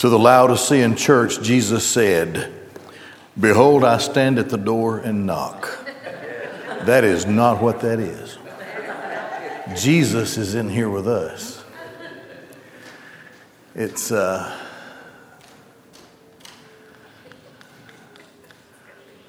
To 0.00 0.08
the 0.08 0.18
Laodicean 0.18 0.96
church, 0.96 1.42
Jesus 1.42 1.84
said, 1.86 2.50
Behold, 3.38 3.84
I 3.84 3.98
stand 3.98 4.38
at 4.38 4.48
the 4.48 4.56
door 4.56 4.96
and 4.96 5.26
knock. 5.26 5.78
That 6.84 7.04
is 7.04 7.26
not 7.26 7.60
what 7.60 7.80
that 7.80 8.00
is. 8.00 8.38
Jesus 9.78 10.38
is 10.38 10.54
in 10.54 10.70
here 10.70 10.88
with 10.88 11.06
us. 11.06 11.62
It's, 13.74 14.10
uh, 14.10 14.58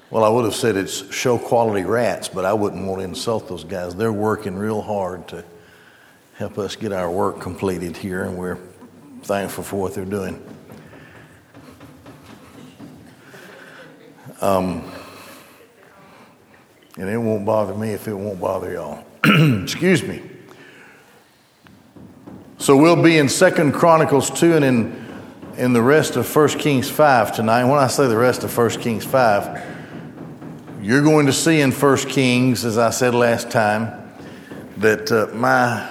well, 0.08 0.24
I 0.24 0.30
would 0.30 0.46
have 0.46 0.54
said 0.54 0.78
it's 0.78 1.14
show 1.14 1.36
quality 1.36 1.84
rats, 1.84 2.30
but 2.30 2.46
I 2.46 2.54
wouldn't 2.54 2.86
want 2.86 3.00
to 3.00 3.04
insult 3.04 3.46
those 3.46 3.64
guys. 3.64 3.94
They're 3.94 4.10
working 4.10 4.56
real 4.56 4.80
hard 4.80 5.28
to 5.28 5.44
help 6.36 6.56
us 6.56 6.76
get 6.76 6.92
our 6.92 7.10
work 7.10 7.40
completed 7.40 7.94
here, 7.94 8.22
and 8.22 8.38
we're 8.38 8.56
thankful 9.22 9.64
for 9.64 9.76
what 9.78 9.92
they're 9.94 10.06
doing. 10.06 10.42
Um, 14.42 14.82
and 16.98 17.08
it 17.08 17.16
won't 17.16 17.46
bother 17.46 17.74
me 17.74 17.90
if 17.90 18.08
it 18.08 18.14
won't 18.14 18.40
bother 18.40 18.72
y'all. 18.72 19.04
Excuse 19.62 20.02
me. 20.02 20.20
So 22.58 22.76
we'll 22.76 23.00
be 23.00 23.18
in 23.18 23.28
Second 23.28 23.72
Chronicles 23.72 24.30
2 24.30 24.56
and 24.56 24.64
in, 24.64 25.06
in 25.56 25.72
the 25.72 25.80
rest 25.80 26.16
of 26.16 26.26
First 26.26 26.58
Kings 26.58 26.90
5 26.90 27.36
tonight. 27.36 27.64
When 27.64 27.78
I 27.78 27.86
say 27.86 28.08
the 28.08 28.16
rest 28.16 28.42
of 28.42 28.50
First 28.50 28.80
Kings 28.80 29.04
5, 29.04 29.64
you're 30.82 31.02
going 31.02 31.26
to 31.26 31.32
see 31.32 31.60
in 31.60 31.70
First 31.70 32.08
Kings, 32.08 32.64
as 32.64 32.78
I 32.78 32.90
said 32.90 33.14
last 33.14 33.48
time, 33.48 34.12
that 34.78 35.12
uh, 35.12 35.32
my, 35.34 35.88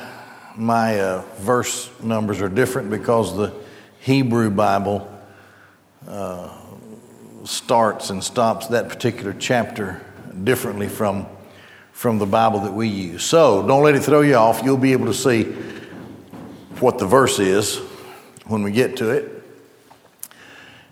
my 0.58 0.99
uh, 0.99 1.22
verse 1.38 1.90
numbers 2.02 2.41
are 2.41 2.49
different 2.49 2.90
because 2.90 3.36
the 3.38 3.54
Hebrew 4.02 4.49
Bible 4.49 5.10
uh, 6.05 6.60
starts 7.43 8.09
and 8.09 8.23
stops 8.23 8.67
that 8.67 8.89
particular 8.89 9.34
chapter 9.34 10.01
differently 10.43 10.87
from, 10.87 11.27
from 11.91 12.20
the 12.20 12.25
Bible 12.25 12.59
that 12.61 12.73
we 12.73 12.87
use. 12.87 13.23
So 13.23 13.65
don't 13.65 13.84
let 13.84 13.95
it 13.95 14.03
throw 14.03 14.21
you 14.21 14.35
off. 14.35 14.61
You'll 14.63 14.77
be 14.77 14.93
able 14.93 15.07
to 15.07 15.13
see 15.13 15.43
what 16.79 16.97
the 16.97 17.05
verse 17.05 17.39
is 17.39 17.77
when 18.45 18.63
we 18.63 18.71
get 18.71 18.97
to 18.97 19.09
it. 19.09 19.43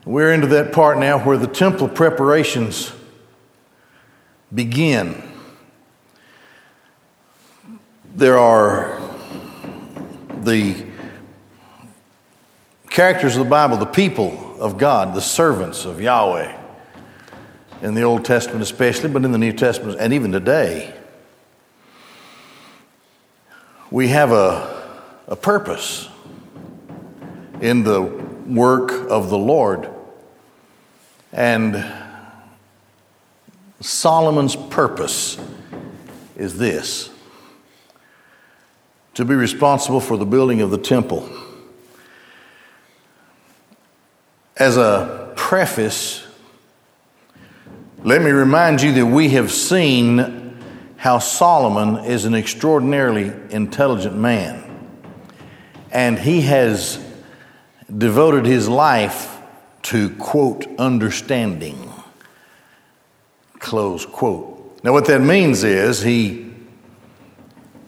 We're 0.06 0.34
into 0.34 0.48
that 0.48 0.72
part 0.72 0.98
now 0.98 1.20
where 1.20 1.38
the 1.38 1.48
temple 1.48 1.88
preparations 1.88 2.92
begin. 4.54 5.22
There 8.16 8.38
are 8.38 9.00
the 10.42 10.86
characters 12.90 13.36
of 13.36 13.44
the 13.44 13.50
Bible, 13.50 13.78
the 13.78 13.86
people 13.86 14.49
of 14.60 14.78
God, 14.78 15.14
the 15.14 15.22
servants 15.22 15.86
of 15.86 16.02
Yahweh, 16.02 16.56
in 17.82 17.94
the 17.94 18.02
Old 18.02 18.26
Testament 18.26 18.62
especially, 18.62 19.10
but 19.10 19.24
in 19.24 19.32
the 19.32 19.38
New 19.38 19.54
Testament 19.54 19.98
and 20.00 20.14
even 20.14 20.32
today. 20.32 20.94
We 23.90 24.10
have 24.10 24.32
a, 24.32 24.86
a 25.28 25.36
purpose 25.36 26.10
in 27.62 27.84
the 27.84 28.02
work 28.02 28.92
of 29.10 29.30
the 29.30 29.38
Lord. 29.38 29.90
And 31.32 31.86
Solomon's 33.80 34.56
purpose 34.56 35.38
is 36.36 36.58
this 36.58 37.10
to 39.14 39.26
be 39.26 39.36
responsible 39.36 40.00
for 40.00 40.18
the 40.18 40.26
building 40.26 40.62
of 40.62 40.72
the 40.72 40.78
temple. 40.78 41.30
As 44.60 44.76
a 44.76 45.32
preface, 45.38 46.28
let 48.04 48.22
me 48.22 48.32
remind 48.32 48.82
you 48.82 48.92
that 48.92 49.06
we 49.06 49.30
have 49.30 49.54
seen 49.54 50.58
how 50.98 51.20
Solomon 51.20 52.04
is 52.04 52.26
an 52.26 52.36
extraordinarily 52.36 53.32
intelligent 53.52 54.18
man. 54.18 54.66
And 55.92 56.20
he 56.20 56.42
has 56.42 57.00
devoted 57.98 58.46
his 58.46 58.68
life 58.68 59.40
to, 59.84 60.10
quote, 60.18 60.68
understanding, 60.78 61.94
close 63.60 64.06
quote. 64.06 64.84
Now, 64.84 64.92
what 64.92 65.06
that 65.06 65.22
means 65.22 65.64
is 65.64 66.02
he, 66.02 66.54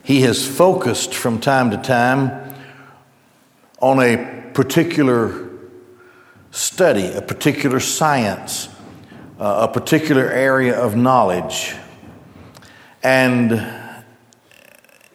he 0.03 0.22
has 0.22 0.47
focused 0.47 1.13
from 1.13 1.41
time 1.41 1.72
to 1.72 1.78
time 1.78 2.56
on 3.81 4.00
a 4.00 4.50
particular 4.53 5.50
study, 6.51 7.07
a 7.07 7.22
particular 7.22 7.79
science, 7.79 8.69
uh, 9.39 9.67
a 9.69 9.73
particular 9.73 10.29
area 10.29 10.78
of 10.78 10.95
knowledge. 10.95 11.73
And 13.01 13.67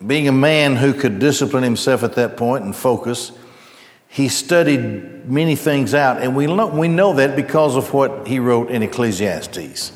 being 0.05 0.29
a 0.29 0.33
man 0.33 0.77
who 0.77 0.93
could 0.93 1.19
discipline 1.19 1.63
himself 1.63 2.03
at 2.03 2.15
that 2.15 2.37
point 2.37 2.65
and 2.65 2.75
focus, 2.75 3.33
he 4.09 4.29
studied 4.29 5.29
many 5.29 5.57
things 5.57 5.95
out. 5.95 6.23
And 6.23 6.35
we 6.35 6.47
know, 6.47 6.67
we 6.67 6.89
know 6.89 7.15
that 7.15 7.37
because 7.37 7.77
of 7.77 7.93
what 7.93 8.27
he 8.27 8.39
wrote 8.39 8.71
in 8.71 8.83
Ecclesiastes. 8.83 9.93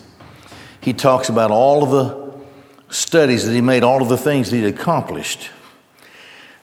He 0.80 0.92
talks 0.92 1.28
about 1.28 1.50
all 1.50 1.82
of 1.82 1.90
the 1.90 2.94
studies 2.94 3.46
that 3.46 3.52
he 3.52 3.60
made, 3.60 3.82
all 3.82 4.02
of 4.02 4.08
the 4.08 4.18
things 4.18 4.50
that 4.50 4.56
he 4.56 4.64
accomplished. 4.64 5.50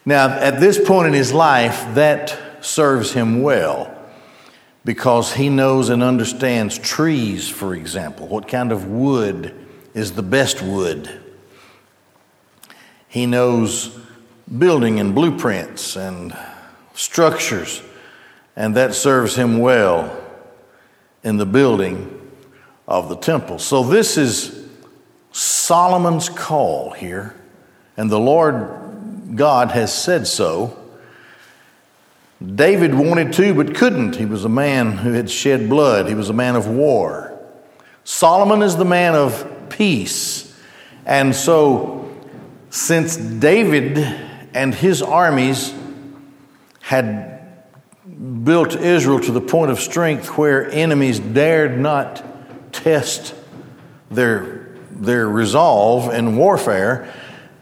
Now, 0.05 0.29
at 0.29 0.59
this 0.59 0.79
point 0.83 1.07
in 1.07 1.13
his 1.13 1.33
life, 1.33 1.85
that 1.95 2.37
serves 2.61 3.13
him 3.13 3.41
well 3.41 3.96
because 4.87 5.33
he 5.33 5.49
knows 5.49 5.89
and 5.89 6.01
understands 6.01 6.77
trees, 6.77 7.49
for 7.49 7.75
example. 7.75 8.25
What 8.25 8.47
kind 8.47 8.71
of 8.71 8.87
wood 8.87 9.53
is 9.93 10.13
the 10.13 10.23
best 10.23 10.61
wood? 10.61 11.11
He 13.09 13.25
knows 13.25 13.99
building 14.57 15.01
and 15.01 15.13
blueprints 15.13 15.97
and 15.97 16.33
structures, 16.93 17.83
and 18.55 18.77
that 18.77 18.95
serves 18.95 19.35
him 19.35 19.57
well 19.57 20.23
in 21.21 21.35
the 21.35 21.45
building 21.45 22.31
of 22.87 23.09
the 23.09 23.17
temple. 23.17 23.59
So, 23.59 23.83
this 23.83 24.17
is 24.17 24.69
Solomon's 25.33 26.29
call 26.29 26.91
here, 26.91 27.35
and 27.97 28.09
the 28.09 28.21
Lord 28.21 29.35
God 29.35 29.71
has 29.71 29.93
said 29.93 30.27
so. 30.27 30.76
David 32.45 32.93
wanted 32.93 33.33
to 33.33 33.53
but 33.53 33.75
couldn't. 33.75 34.15
He 34.15 34.25
was 34.25 34.45
a 34.45 34.49
man 34.49 34.91
who 34.91 35.13
had 35.13 35.29
shed 35.29 35.69
blood, 35.69 36.07
he 36.07 36.15
was 36.15 36.29
a 36.29 36.33
man 36.33 36.55
of 36.55 36.67
war. 36.67 37.33
Solomon 38.03 38.61
is 38.61 38.77
the 38.77 38.85
man 38.85 39.15
of 39.15 39.69
peace. 39.69 40.55
And 41.05 41.35
so, 41.35 42.15
since 42.69 43.17
David 43.17 43.97
and 44.53 44.73
his 44.73 45.01
armies 45.01 45.73
had 46.81 47.37
built 48.43 48.75
Israel 48.75 49.19
to 49.19 49.31
the 49.31 49.41
point 49.41 49.71
of 49.71 49.79
strength 49.79 50.37
where 50.37 50.69
enemies 50.71 51.19
dared 51.19 51.77
not 51.77 52.23
test 52.73 53.35
their, 54.09 54.77
their 54.91 55.27
resolve 55.27 56.13
in 56.13 56.37
warfare, 56.37 57.13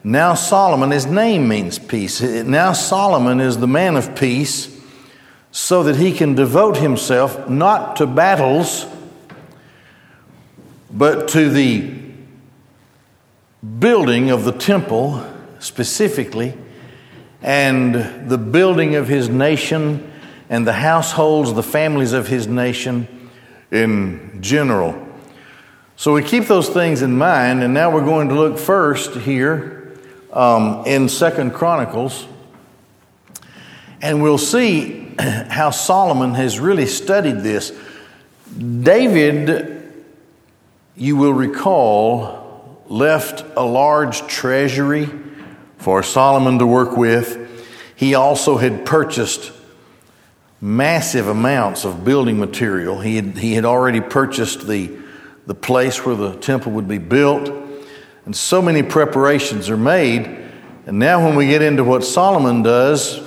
now 0.06 0.36
Solomon, 0.36 0.92
his 0.92 1.08
name 1.08 1.48
means 1.48 1.80
peace. 1.80 2.22
Now 2.22 2.74
Solomon 2.74 3.40
is 3.40 3.58
the 3.58 3.68
man 3.68 3.98
of 3.98 4.16
peace 4.16 4.80
so 5.50 5.82
that 5.82 5.96
he 5.96 6.12
can 6.12 6.36
devote 6.36 6.78
himself 6.78 7.50
not 7.50 7.96
to 7.96 8.06
battles, 8.06 8.86
but 10.92 11.28
to 11.30 11.50
the 11.50 11.92
building 13.80 14.30
of 14.30 14.46
the 14.46 14.52
temple 14.52 15.26
specifically, 15.58 16.56
and 17.42 18.30
the 18.30 18.38
building 18.38 18.94
of 18.94 19.08
his 19.08 19.28
nation, 19.28 20.08
and 20.52 20.68
the 20.68 20.74
households, 20.74 21.56
the 21.56 21.64
families 21.64 22.14
of 22.14 22.28
his 22.28 22.46
nation 22.46 23.08
in 23.72 24.38
general. 24.40 25.04
So 25.96 26.14
we 26.14 26.22
keep 26.22 26.44
those 26.44 26.70
things 26.70 27.02
in 27.02 27.18
mind, 27.18 27.64
and 27.64 27.74
now 27.74 27.90
we're 27.90 28.06
going 28.06 28.30
to 28.30 28.36
look 28.36 28.60
first 28.60 29.16
here 29.16 29.75
um, 30.36 30.86
in 30.86 31.10
Second 31.10 31.54
Chronicles, 31.54 32.28
and 34.02 34.22
we'll 34.22 34.38
see 34.38 35.16
how 35.20 35.72
Solomon 35.72 36.34
has 36.34 36.60
really 36.60 36.86
studied 36.86 37.40
this. 37.40 37.72
David, 38.58 39.94
you 40.96 41.16
will 41.16 41.34
recall, 41.34 42.84
left 42.88 43.44
a 43.56 43.64
large 43.64 44.28
treasury 44.28 45.10
for 45.78 46.04
Solomon 46.04 46.60
to 46.60 46.68
work 46.68 46.96
with. 46.98 47.42
He 47.96 48.14
also 48.14 48.58
had 48.58 48.86
purchased 48.86 49.52
massive 50.62 51.28
amounts 51.28 51.86
of 51.86 52.04
building 52.04 52.40
material. 52.40 53.00
He 53.00 53.16
had, 53.16 53.38
he 53.38 53.54
had 53.54 53.66
already 53.66 54.02
purchased 54.02 54.68
the, 54.68 54.92
the 55.46 55.56
place 55.56 56.06
where 56.06 56.16
the 56.16 56.36
temple 56.38 56.74
would 56.74 56.88
be 56.88 56.98
built. 56.98 57.65
And 58.26 58.36
so 58.36 58.62
many 58.62 58.84
preparations 58.84 59.70
are 59.70 59.78
made. 59.78 60.26
And 60.86 61.00
now, 61.00 61.26
when 61.26 61.36
we 61.36 61.48
get 61.48 61.62
into 61.62 61.84
what 61.84 62.04
Solomon 62.04 62.64
does, 62.64 63.22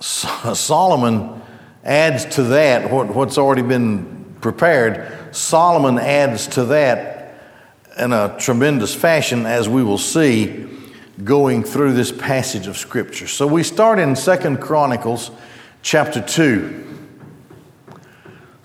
Solomon 0.00 1.42
adds 1.84 2.24
to 2.36 2.42
that 2.44 2.90
what, 2.90 3.08
what's 3.08 3.38
already 3.38 3.62
been 3.62 4.36
prepared. 4.40 5.34
Solomon 5.34 5.98
adds 5.98 6.46
to 6.48 6.64
that 6.66 7.34
in 7.98 8.12
a 8.12 8.36
tremendous 8.38 8.94
fashion, 8.94 9.44
as 9.46 9.68
we 9.68 9.82
will 9.82 9.98
see 9.98 10.68
going 11.24 11.64
through 11.64 11.94
this 11.94 12.12
passage 12.12 12.68
of 12.68 12.76
Scripture. 12.76 13.26
So 13.26 13.46
we 13.46 13.64
start 13.64 13.98
in 13.98 14.14
Second 14.14 14.60
Chronicles 14.60 15.32
chapter 15.82 16.20
2. 16.20 16.87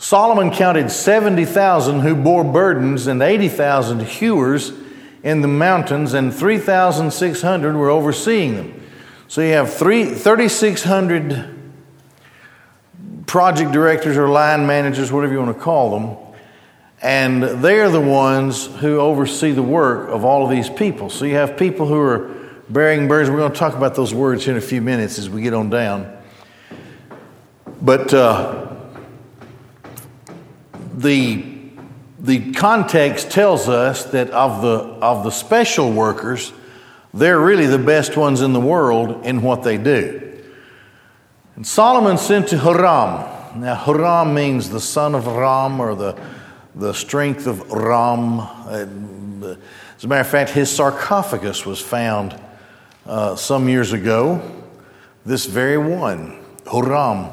Solomon 0.04 0.52
counted 0.52 0.92
70,000 0.92 2.02
who 2.02 2.14
bore 2.14 2.44
burdens 2.44 3.08
and 3.08 3.22
80,000 3.22 4.02
hewers 4.02 4.74
in 5.24 5.40
the 5.40 5.48
mountains, 5.48 6.14
and 6.14 6.34
3,600 6.34 7.74
were 7.78 7.90
overseeing 7.90 8.58
them. 8.58 8.84
So 9.30 9.40
you 9.40 9.54
have 9.54 9.74
3,600 9.74 11.58
project 13.28 13.72
directors 13.72 14.18
or 14.18 14.28
line 14.28 14.68
managers, 14.68 15.10
whatever 15.10 15.32
you 15.32 15.40
want 15.40 15.56
to 15.56 15.64
call 15.64 15.98
them, 15.98 16.18
and 17.02 17.42
they're 17.64 17.90
the 17.90 18.02
ones 18.02 18.66
who 18.66 19.00
oversee 19.00 19.54
the 19.54 19.64
work 19.64 20.10
of 20.10 20.26
all 20.26 20.44
of 20.44 20.50
these 20.52 20.70
people. 20.70 21.10
So 21.10 21.24
you 21.24 21.36
have 21.36 21.56
people 21.56 21.88
who 21.88 22.02
are 22.02 22.30
bearing 22.68 23.08
burdens. 23.08 23.30
We're 23.30 23.38
going 23.38 23.54
to 23.54 23.58
talk 23.58 23.76
about 23.76 23.96
those 23.96 24.14
words 24.14 24.44
here 24.44 24.52
in 24.52 24.58
a 24.58 24.62
few 24.62 24.82
minutes 24.82 25.18
as 25.18 25.30
we 25.30 25.44
get 25.44 25.54
on 25.54 25.70
down. 25.70 26.14
But 27.82 28.14
uh, 28.14 28.73
the 30.94 31.54
the 32.20 32.54
context 32.54 33.32
tells 33.32 33.68
us 33.68 34.06
that 34.06 34.30
of 34.30 34.62
the 34.62 34.78
of 35.02 35.24
the 35.24 35.30
special 35.30 35.92
workers, 35.92 36.54
they're 37.14 37.40
really 37.40 37.66
the 37.66 37.78
best 37.78 38.16
ones 38.16 38.42
in 38.42 38.54
the 38.54 38.62
world 38.62 39.26
in 39.26 39.42
what 39.42 39.64
they 39.64 39.78
do. 39.78 40.20
And 41.56 41.68
Solomon 41.68 42.18
sent 42.18 42.48
to 42.50 42.58
Huram. 42.58 43.56
Now, 43.58 43.76
Huram 43.76 44.34
means 44.34 44.70
the 44.70 44.80
son 44.80 45.14
of 45.14 45.28
Ram 45.28 45.80
or 45.80 45.94
the, 45.94 46.20
the 46.74 46.94
strength 46.94 47.46
of 47.46 47.72
Ram. 47.72 48.40
Uh, 48.40 49.58
as 49.96 50.04
a 50.04 50.08
matter 50.08 50.22
of 50.22 50.28
fact, 50.28 50.50
his 50.50 50.72
sarcophagus 50.72 51.64
was 51.64 51.80
found 51.80 52.36
uh, 53.06 53.36
some 53.36 53.70
years 53.70 53.94
ago. 53.94 54.42
This 55.26 55.46
very 55.46 55.78
one, 55.78 56.44
Huram, 56.64 57.32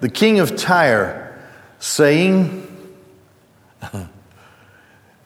the 0.00 0.10
king 0.10 0.40
of 0.40 0.54
Tyre, 0.56 1.40
saying, 1.78 2.77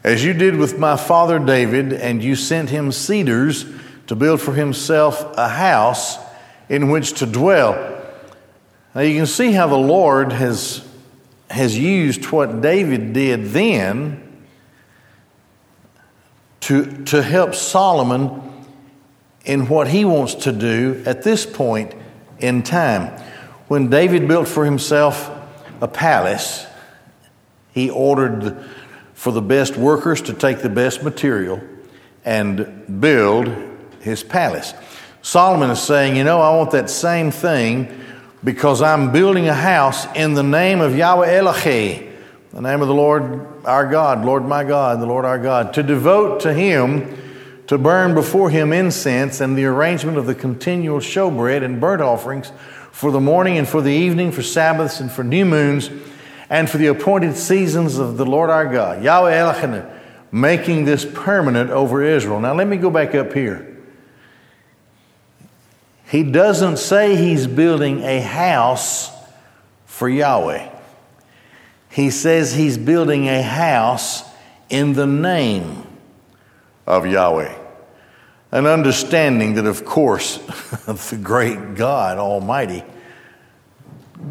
As 0.04 0.24
you 0.24 0.32
did 0.32 0.56
with 0.56 0.78
my 0.78 0.96
father 0.96 1.38
David, 1.38 1.92
and 1.92 2.22
you 2.22 2.34
sent 2.34 2.70
him 2.70 2.90
cedars 2.90 3.66
to 4.08 4.16
build 4.16 4.40
for 4.40 4.54
himself 4.54 5.36
a 5.36 5.48
house 5.48 6.18
in 6.68 6.90
which 6.90 7.14
to 7.14 7.26
dwell. 7.26 7.74
Now 8.94 9.02
you 9.02 9.16
can 9.16 9.26
see 9.26 9.52
how 9.52 9.68
the 9.68 9.76
Lord 9.76 10.32
has, 10.32 10.86
has 11.50 11.78
used 11.78 12.26
what 12.26 12.60
David 12.60 13.12
did 13.12 13.50
then 13.50 14.46
to, 16.62 17.04
to 17.04 17.22
help 17.22 17.54
Solomon 17.54 18.42
in 19.44 19.68
what 19.68 19.88
he 19.88 20.04
wants 20.04 20.34
to 20.34 20.52
do 20.52 21.02
at 21.06 21.22
this 21.22 21.46
point 21.46 21.94
in 22.38 22.62
time. 22.62 23.08
When 23.68 23.88
David 23.88 24.28
built 24.28 24.48
for 24.48 24.64
himself 24.64 25.30
a 25.80 25.88
palace, 25.88 26.66
he 27.72 27.90
ordered 27.90 28.64
for 29.14 29.32
the 29.32 29.42
best 29.42 29.76
workers 29.76 30.22
to 30.22 30.32
take 30.32 30.60
the 30.62 30.68
best 30.68 31.02
material 31.02 31.60
and 32.24 33.00
build 33.00 33.52
his 34.00 34.22
palace. 34.22 34.74
Solomon 35.22 35.70
is 35.70 35.80
saying, 35.80 36.16
You 36.16 36.24
know, 36.24 36.40
I 36.40 36.56
want 36.56 36.72
that 36.72 36.90
same 36.90 37.30
thing 37.30 38.00
because 38.44 38.82
I'm 38.82 39.12
building 39.12 39.48
a 39.48 39.54
house 39.54 40.06
in 40.14 40.34
the 40.34 40.42
name 40.42 40.80
of 40.80 40.96
Yahweh 40.96 41.36
Elohim, 41.36 42.12
the 42.52 42.60
name 42.60 42.82
of 42.82 42.88
the 42.88 42.94
Lord 42.94 43.46
our 43.64 43.86
God, 43.86 44.24
Lord 44.24 44.44
my 44.44 44.64
God, 44.64 45.00
the 45.00 45.06
Lord 45.06 45.24
our 45.24 45.38
God, 45.38 45.72
to 45.74 45.82
devote 45.82 46.40
to 46.40 46.52
Him, 46.52 47.16
to 47.68 47.78
burn 47.78 48.14
before 48.14 48.50
Him 48.50 48.72
incense 48.72 49.40
and 49.40 49.56
the 49.56 49.64
arrangement 49.64 50.18
of 50.18 50.26
the 50.26 50.34
continual 50.34 50.98
showbread 50.98 51.62
and 51.62 51.80
burnt 51.80 52.02
offerings 52.02 52.50
for 52.90 53.12
the 53.12 53.20
morning 53.20 53.56
and 53.56 53.68
for 53.68 53.80
the 53.80 53.92
evening, 53.92 54.32
for 54.32 54.42
Sabbaths 54.42 55.00
and 55.00 55.10
for 55.10 55.22
new 55.22 55.44
moons, 55.44 55.88
and 56.52 56.68
for 56.68 56.76
the 56.76 56.88
appointed 56.88 57.34
seasons 57.34 57.96
of 57.96 58.18
the 58.18 58.26
Lord 58.26 58.50
our 58.50 58.70
God, 58.70 59.02
Yahweh 59.02 59.34
Elohim, 59.34 59.86
making 60.30 60.84
this 60.84 61.02
permanent 61.02 61.70
over 61.70 62.02
Israel. 62.02 62.40
Now 62.40 62.52
let 62.52 62.68
me 62.68 62.76
go 62.76 62.90
back 62.90 63.14
up 63.14 63.32
here. 63.32 63.74
He 66.08 66.22
doesn't 66.22 66.76
say 66.76 67.16
he's 67.16 67.46
building 67.46 68.02
a 68.02 68.20
house 68.20 69.10
for 69.86 70.10
Yahweh. 70.10 70.68
He 71.88 72.10
says 72.10 72.52
he's 72.52 72.76
building 72.76 73.30
a 73.30 73.40
house 73.40 74.22
in 74.68 74.92
the 74.92 75.06
name 75.06 75.86
of 76.86 77.06
Yahweh. 77.06 77.56
An 78.50 78.66
understanding 78.66 79.54
that, 79.54 79.64
of 79.64 79.86
course, 79.86 80.36
the 80.86 81.18
great 81.22 81.76
God 81.76 82.18
Almighty 82.18 82.84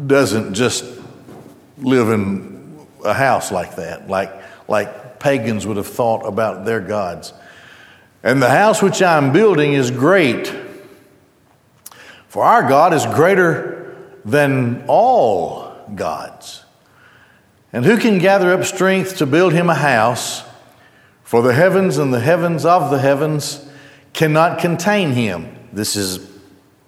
doesn't 0.06 0.54
just 0.54 1.01
live 1.82 2.08
in 2.08 2.86
a 3.04 3.14
house 3.14 3.52
like 3.52 3.76
that, 3.76 4.08
like, 4.08 4.32
like 4.68 5.18
pagans 5.20 5.66
would 5.66 5.76
have 5.76 5.86
thought 5.86 6.26
about 6.26 6.64
their 6.64 6.80
gods. 6.80 7.32
And 8.22 8.40
the 8.40 8.50
house 8.50 8.80
which 8.80 9.02
I'm 9.02 9.32
building 9.32 9.72
is 9.72 9.90
great 9.90 10.52
for 12.32 12.44
our 12.44 12.66
God 12.66 12.94
is 12.94 13.04
greater 13.04 13.94
than 14.24 14.86
all 14.88 15.70
gods. 15.94 16.64
And 17.74 17.84
who 17.84 17.98
can 17.98 18.16
gather 18.20 18.54
up 18.54 18.64
strength 18.64 19.18
to 19.18 19.26
build 19.26 19.52
him 19.52 19.68
a 19.68 19.74
house? 19.74 20.42
For 21.24 21.42
the 21.42 21.52
heavens 21.52 21.98
and 21.98 22.10
the 22.10 22.20
heavens 22.20 22.64
of 22.64 22.90
the 22.90 22.98
heavens 22.98 23.68
cannot 24.14 24.60
contain 24.60 25.12
him. 25.12 25.54
This 25.74 25.94
is 25.94 26.26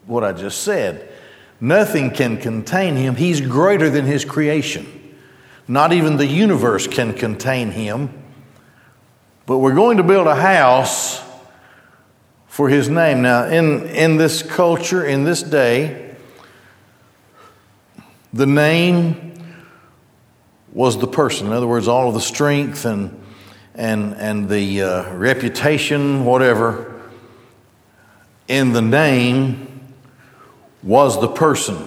what 0.06 0.24
I 0.24 0.32
just 0.32 0.62
said. 0.62 1.12
Nothing 1.64 2.10
can 2.10 2.36
contain 2.36 2.94
him. 2.94 3.16
He's 3.16 3.40
greater 3.40 3.88
than 3.88 4.04
his 4.04 4.22
creation. 4.22 5.16
Not 5.66 5.94
even 5.94 6.18
the 6.18 6.26
universe 6.26 6.86
can 6.86 7.14
contain 7.14 7.70
him. 7.70 8.12
But 9.46 9.60
we're 9.60 9.74
going 9.74 9.96
to 9.96 10.02
build 10.02 10.26
a 10.26 10.34
house 10.34 11.22
for 12.48 12.68
his 12.68 12.90
name. 12.90 13.22
Now, 13.22 13.46
in, 13.46 13.86
in 13.86 14.18
this 14.18 14.42
culture, 14.42 15.06
in 15.06 15.24
this 15.24 15.42
day, 15.42 16.14
the 18.34 18.44
name 18.44 19.32
was 20.74 20.98
the 20.98 21.06
person. 21.06 21.46
In 21.46 21.54
other 21.54 21.66
words, 21.66 21.88
all 21.88 22.08
of 22.08 22.14
the 22.14 22.20
strength 22.20 22.84
and, 22.84 23.18
and, 23.74 24.12
and 24.16 24.50
the 24.50 24.82
uh, 24.82 25.14
reputation, 25.14 26.26
whatever, 26.26 27.00
in 28.48 28.74
the 28.74 28.82
name 28.82 29.73
was 30.84 31.20
the 31.20 31.28
person. 31.28 31.84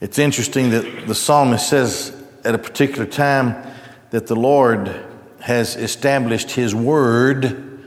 It's 0.00 0.18
interesting 0.18 0.70
that 0.70 1.06
the 1.06 1.14
psalmist 1.14 1.68
says 1.68 2.14
at 2.44 2.54
a 2.54 2.58
particular 2.58 3.06
time 3.06 3.56
that 4.10 4.26
the 4.26 4.36
Lord 4.36 5.04
has 5.40 5.76
established 5.76 6.52
his 6.52 6.74
word 6.74 7.82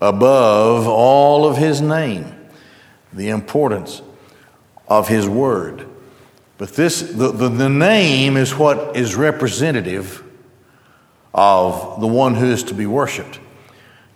above 0.00 0.86
all 0.86 1.46
of 1.46 1.56
his 1.56 1.80
name, 1.80 2.34
the 3.12 3.30
importance 3.30 4.02
of 4.86 5.08
his 5.08 5.28
word. 5.28 5.86
But 6.58 6.70
this, 6.70 7.00
the, 7.00 7.32
the, 7.32 7.48
the, 7.48 7.68
name 7.70 8.36
is 8.36 8.54
what 8.54 8.94
is 8.94 9.16
representative 9.16 10.22
of 11.32 12.00
the 12.00 12.06
one 12.06 12.34
who 12.34 12.46
is 12.46 12.64
to 12.64 12.74
be 12.74 12.86
worshiped. 12.86 13.40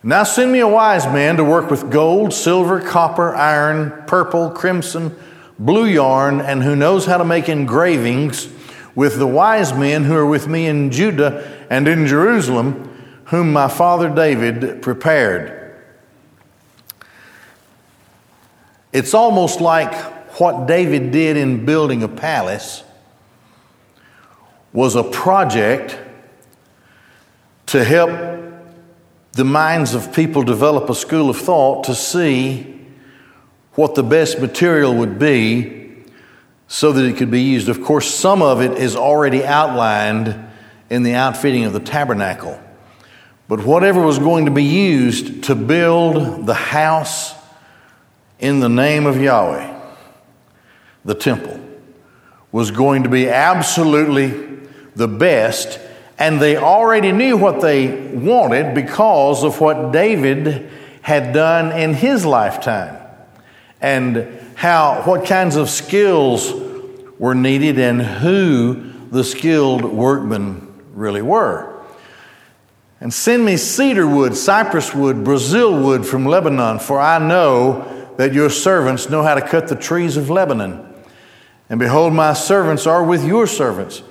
Now 0.06 0.23
send 0.25 0.52
me 0.52 0.58
a 0.58 0.68
wise 0.68 1.06
man 1.06 1.38
to 1.38 1.44
work 1.44 1.70
with 1.70 1.90
gold, 1.90 2.34
silver, 2.34 2.78
copper, 2.78 3.34
iron, 3.34 4.04
purple, 4.06 4.50
crimson, 4.50 5.16
blue 5.58 5.87
yarn, 5.87 6.42
and 6.42 6.62
who 6.62 6.76
knows 6.76 7.06
how 7.06 7.16
to 7.16 7.25
make 7.25 7.49
engravings 7.49 8.50
with 8.94 9.16
the 9.16 9.26
wise 9.26 9.73
men 9.73 10.04
who 10.04 10.14
are 10.14 10.26
with 10.26 10.46
me 10.46 10.66
in 10.66 10.90
Judah 10.90 11.66
and 11.70 11.88
in 11.88 12.06
Jerusalem, 12.06 12.90
whom 13.28 13.50
my 13.50 13.66
father 13.66 14.14
David 14.14 14.82
prepared. 14.82 15.75
It's 18.92 19.14
almost 19.14 19.62
like 19.62 19.94
what 20.38 20.66
David 20.66 21.12
did 21.12 21.38
in 21.38 21.64
building 21.64 22.02
a 22.02 22.08
palace 22.08 22.84
was 24.75 24.96
a 24.96 25.02
project 25.02 25.99
to 27.68 27.82
help 27.82 28.43
the 29.34 29.44
minds 29.44 29.94
of 29.94 30.12
people 30.12 30.42
develop 30.42 30.88
a 30.88 30.94
school 30.94 31.30
of 31.30 31.36
thought 31.36 31.84
to 31.84 31.94
see 31.94 32.80
what 33.72 33.94
the 33.94 34.02
best 34.02 34.40
material 34.40 34.94
would 34.94 35.18
be 35.18 36.04
so 36.68 36.92
that 36.92 37.04
it 37.04 37.16
could 37.16 37.30
be 37.30 37.42
used. 37.42 37.68
Of 37.68 37.82
course, 37.82 38.08
some 38.08 38.42
of 38.42 38.60
it 38.60 38.72
is 38.72 38.96
already 38.96 39.44
outlined 39.44 40.34
in 40.88 41.02
the 41.02 41.14
outfitting 41.14 41.64
of 41.64 41.72
the 41.72 41.80
tabernacle. 41.80 42.60
But 43.48 43.64
whatever 43.64 44.00
was 44.00 44.18
going 44.18 44.46
to 44.46 44.50
be 44.50 44.64
used 44.64 45.44
to 45.44 45.54
build 45.54 46.46
the 46.46 46.54
house 46.54 47.34
in 48.38 48.60
the 48.60 48.68
name 48.68 49.06
of 49.06 49.20
Yahweh 49.20 49.74
the 51.04 51.14
temple 51.14 51.60
was 52.50 52.70
going 52.70 53.02
to 53.02 53.08
be 53.08 53.28
absolutely 53.28 54.28
the 54.94 55.08
best, 55.08 55.80
and 56.18 56.40
they 56.40 56.56
already 56.56 57.12
knew 57.12 57.37
what 57.37 57.61
they 57.61 58.09
wanted 58.14 58.75
because 58.75 59.42
of 59.42 59.61
what 59.61 59.92
David 59.92 60.71
had 61.02 61.33
done 61.33 61.73
in 61.73 61.92
his 61.92 62.25
lifetime 62.25 62.97
and 63.80 64.26
how 64.54 65.02
what 65.02 65.26
kinds 65.26 65.56
of 65.56 65.68
skills 65.68 66.52
were 67.18 67.35
needed 67.35 67.78
and 67.78 68.00
who 68.00 68.92
the 69.11 69.25
skilled 69.25 69.85
workmen 69.85 70.73
really 70.92 71.23
were. 71.23 71.71
And 73.00 73.12
send 73.12 73.44
me 73.44 73.56
cedar 73.56 74.06
wood, 74.06 74.37
cypress 74.37 74.94
wood, 74.94 75.25
Brazil 75.25 75.78
wood 75.78 76.06
from 76.06 76.25
Lebanon, 76.25 76.78
for 76.78 77.00
I 77.00 77.18
know 77.18 78.12
that 78.16 78.33
your 78.33 78.49
servants 78.49 79.11
know 79.11 79.23
how 79.23 79.35
to 79.35 79.42
cut 79.42 79.68
the 79.68 79.76
trees 79.76 80.16
of 80.16 80.30
Lebanon. 80.30 80.94
And 81.68 81.80
behold, 81.80 82.14
my 82.14 82.33
servants 82.33 82.87
are 82.87 83.04
with 83.04 83.25
your 83.25 83.47
servants. 83.47 84.02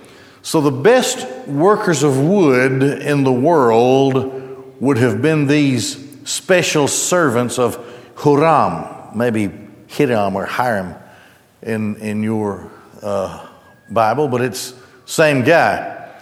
So 0.44 0.60
the 0.60 0.72
best 0.72 1.26
workers 1.48 2.04
of 2.04 2.20
wood 2.20 2.84
in 2.84 3.24
the 3.24 3.32
world 3.32 4.76
would 4.82 4.98
have 4.98 5.22
been 5.22 5.48
these 5.48 5.98
special 6.26 6.90
servants 6.90 7.58
of 7.58 7.78
Huram, 8.16 9.16
maybe 9.16 9.50
Hiram 9.90 10.36
or 10.36 10.46
Hiram 10.46 10.96
in, 11.62 11.96
in 11.96 12.24
your 12.24 12.70
uh, 13.02 13.48
Bible, 13.90 14.28
but 14.28 14.42
it's 14.42 14.74
same 15.06 15.44
guy. 15.44 16.14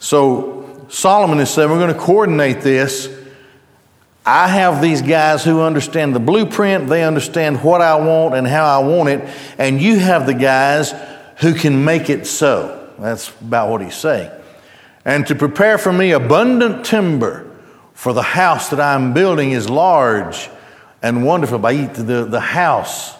So 0.00 0.86
Solomon 0.88 1.38
is 1.38 1.48
saying, 1.48 1.70
we're 1.70 1.78
going 1.78 1.94
to 1.94 2.00
coordinate 2.00 2.60
this. 2.62 3.08
I 4.26 4.48
have 4.48 4.82
these 4.82 5.00
guys 5.00 5.44
who 5.44 5.60
understand 5.60 6.12
the 6.12 6.20
blueprint, 6.20 6.88
they 6.88 7.04
understand 7.04 7.62
what 7.62 7.82
I 7.82 7.94
want 7.94 8.34
and 8.34 8.48
how 8.48 8.66
I 8.66 8.84
want 8.84 9.10
it, 9.10 9.28
and 9.58 9.80
you 9.80 10.00
have 10.00 10.26
the 10.26 10.34
guys 10.34 10.92
who 11.36 11.54
can 11.54 11.84
make 11.84 12.10
it 12.10 12.26
so. 12.26 12.77
That's 12.98 13.30
about 13.40 13.70
what 13.70 13.80
he's 13.80 13.96
saying. 13.96 14.30
And 15.04 15.26
to 15.28 15.34
prepare 15.34 15.78
for 15.78 15.92
me 15.92 16.12
abundant 16.12 16.84
timber, 16.84 17.48
for 17.94 18.12
the 18.12 18.22
house 18.22 18.68
that 18.70 18.80
I'm 18.80 19.12
building 19.12 19.50
is 19.50 19.68
large 19.68 20.48
and 21.02 21.24
wonderful. 21.24 21.58
By 21.58 21.74
the, 21.86 22.24
the 22.24 22.40
house, 22.40 23.16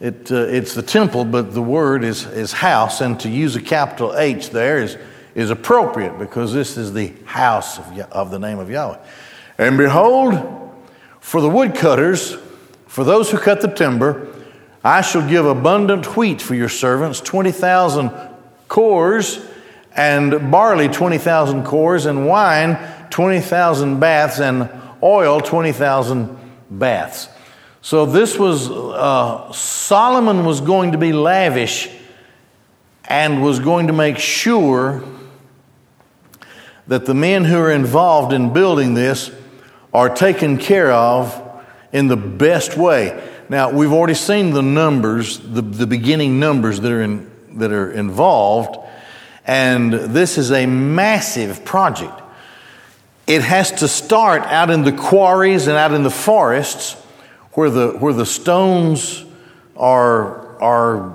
it, 0.00 0.30
uh, 0.30 0.36
it's 0.36 0.74
the 0.74 0.82
temple, 0.82 1.24
but 1.24 1.54
the 1.54 1.62
word 1.62 2.04
is, 2.04 2.26
is 2.26 2.52
house, 2.52 3.00
and 3.00 3.18
to 3.20 3.30
use 3.30 3.56
a 3.56 3.62
capital 3.62 4.14
H 4.16 4.50
there 4.50 4.82
is, 4.82 4.98
is 5.34 5.50
appropriate 5.50 6.18
because 6.18 6.52
this 6.52 6.76
is 6.76 6.92
the 6.92 7.14
house 7.24 7.78
of, 7.78 7.98
of 8.12 8.30
the 8.30 8.38
name 8.38 8.58
of 8.58 8.68
Yahweh. 8.68 8.98
And 9.56 9.78
behold, 9.78 10.74
for 11.20 11.40
the 11.40 11.48
woodcutters, 11.48 12.36
for 12.86 13.04
those 13.04 13.30
who 13.30 13.38
cut 13.38 13.62
the 13.62 13.68
timber, 13.68 14.28
I 14.84 15.00
shall 15.00 15.26
give 15.26 15.46
abundant 15.46 16.16
wheat 16.16 16.42
for 16.42 16.54
your 16.54 16.68
servants, 16.68 17.20
20,000 17.20 18.10
cors, 18.68 19.44
and 19.94 20.50
barley, 20.50 20.88
20,000 20.88 21.64
cors, 21.64 22.06
and 22.06 22.26
wine, 22.26 22.78
20,000 23.10 23.98
baths, 23.98 24.40
and 24.40 24.68
oil, 25.02 25.40
20,000 25.40 26.36
baths. 26.70 27.28
So 27.82 28.04
this 28.04 28.38
was, 28.38 28.70
uh, 28.70 29.52
Solomon 29.52 30.44
was 30.44 30.60
going 30.60 30.92
to 30.92 30.98
be 30.98 31.12
lavish 31.12 31.88
and 33.08 33.42
was 33.42 33.60
going 33.60 33.86
to 33.86 33.92
make 33.92 34.18
sure 34.18 35.04
that 36.88 37.06
the 37.06 37.14
men 37.14 37.44
who 37.44 37.58
are 37.58 37.70
involved 37.70 38.32
in 38.32 38.52
building 38.52 38.94
this 38.94 39.30
are 39.94 40.14
taken 40.14 40.58
care 40.58 40.92
of 40.92 41.42
in 41.92 42.08
the 42.08 42.16
best 42.16 42.76
way. 42.76 43.22
Now, 43.48 43.70
we've 43.70 43.92
already 43.92 44.14
seen 44.14 44.50
the 44.50 44.62
numbers, 44.62 45.38
the, 45.38 45.62
the 45.62 45.86
beginning 45.86 46.40
numbers 46.40 46.80
that 46.80 46.90
are, 46.90 47.02
in, 47.02 47.30
that 47.56 47.72
are 47.72 47.90
involved, 47.90 48.78
and 49.46 49.92
this 49.92 50.38
is 50.38 50.50
a 50.50 50.66
massive 50.66 51.64
project. 51.64 52.22
It 53.26 53.42
has 53.42 53.72
to 53.80 53.88
start 53.88 54.42
out 54.42 54.70
in 54.70 54.82
the 54.84 54.92
quarries 54.92 55.66
and 55.66 55.76
out 55.76 55.92
in 55.92 56.02
the 56.02 56.10
forests 56.10 56.94
where 57.52 57.70
the, 57.70 57.92
where 57.92 58.12
the 58.12 58.26
stones 58.26 59.24
are, 59.76 60.60
are 60.60 61.12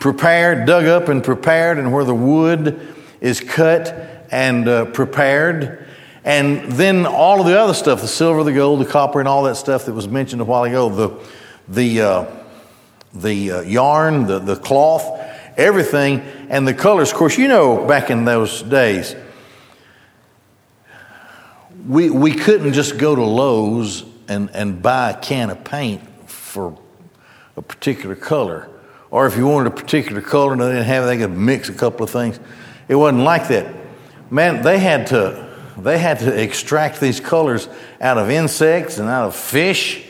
prepared, 0.00 0.66
dug 0.66 0.86
up 0.86 1.08
and 1.08 1.22
prepared, 1.22 1.78
and 1.78 1.92
where 1.92 2.04
the 2.04 2.14
wood 2.14 2.94
is 3.20 3.40
cut 3.40 4.26
and 4.32 4.66
uh, 4.66 4.86
prepared. 4.86 5.86
And 6.24 6.72
then 6.72 7.06
all 7.06 7.40
of 7.40 7.46
the 7.46 7.58
other 7.58 7.74
stuff 7.74 8.00
the 8.00 8.08
silver, 8.08 8.42
the 8.44 8.52
gold, 8.52 8.80
the 8.80 8.90
copper, 8.90 9.20
and 9.20 9.28
all 9.28 9.44
that 9.44 9.56
stuff 9.56 9.86
that 9.86 9.92
was 9.92 10.08
mentioned 10.08 10.40
a 10.40 10.44
while 10.44 10.64
ago 10.64 10.88
the, 10.88 11.10
the, 11.68 12.00
uh, 12.00 12.26
the 13.14 13.52
uh, 13.52 13.60
yarn, 13.60 14.26
the, 14.26 14.38
the 14.38 14.56
cloth, 14.56 15.20
everything, 15.56 16.20
and 16.48 16.66
the 16.66 16.74
colors. 16.74 17.10
Of 17.10 17.16
course, 17.16 17.38
you 17.38 17.48
know 17.48 17.86
back 17.86 18.10
in 18.10 18.24
those 18.24 18.62
days, 18.62 19.14
we, 21.86 22.10
we 22.10 22.32
couldn't 22.32 22.72
just 22.72 22.98
go 22.98 23.14
to 23.14 23.22
Lowe's 23.22 24.04
and, 24.28 24.50
and 24.50 24.82
buy 24.82 25.10
a 25.10 25.20
can 25.20 25.50
of 25.50 25.64
paint 25.64 26.02
for 26.28 26.78
a 27.56 27.62
particular 27.62 28.14
color. 28.14 28.68
Or 29.10 29.26
if 29.26 29.36
you 29.36 29.46
wanted 29.46 29.72
a 29.72 29.76
particular 29.76 30.22
color 30.22 30.52
and 30.52 30.60
they 30.60 30.68
didn't 30.68 30.84
have 30.84 31.04
it, 31.04 31.06
they 31.06 31.18
could 31.18 31.36
mix 31.36 31.68
a 31.68 31.74
couple 31.74 32.04
of 32.04 32.10
things. 32.10 32.40
It 32.88 32.94
wasn't 32.94 33.24
like 33.24 33.48
that. 33.48 33.74
Man, 34.30 34.62
they 34.62 34.78
had 34.78 35.08
to 35.08 35.50
they 35.78 35.98
had 35.98 36.18
to 36.20 36.42
extract 36.42 37.00
these 37.00 37.18
colors 37.18 37.68
out 38.00 38.18
of 38.18 38.30
insects 38.30 38.98
and 38.98 39.08
out 39.08 39.26
of 39.26 39.34
fish 39.34 40.04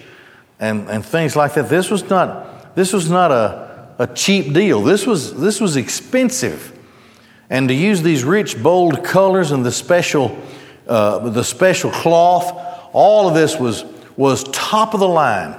and, 0.58 0.88
and 0.88 1.04
things 1.04 1.36
like 1.36 1.54
that. 1.54 1.68
This 1.68 1.90
was 1.90 2.08
not 2.08 2.74
this 2.74 2.92
was 2.92 3.10
not 3.10 3.30
a, 3.30 3.71
a 3.98 4.06
cheap 4.06 4.52
deal. 4.52 4.82
This 4.82 5.06
was 5.06 5.34
this 5.34 5.60
was 5.60 5.76
expensive. 5.76 6.78
And 7.50 7.68
to 7.68 7.74
use 7.74 8.02
these 8.02 8.24
rich, 8.24 8.62
bold 8.62 9.04
colors 9.04 9.50
and 9.50 9.64
the 9.64 9.72
special 9.72 10.38
uh, 10.86 11.30
the 11.30 11.44
special 11.44 11.90
cloth, 11.90 12.52
all 12.92 13.28
of 13.28 13.34
this 13.34 13.58
was 13.58 13.84
was 14.16 14.44
top 14.44 14.94
of 14.94 15.00
the 15.00 15.08
line. 15.08 15.58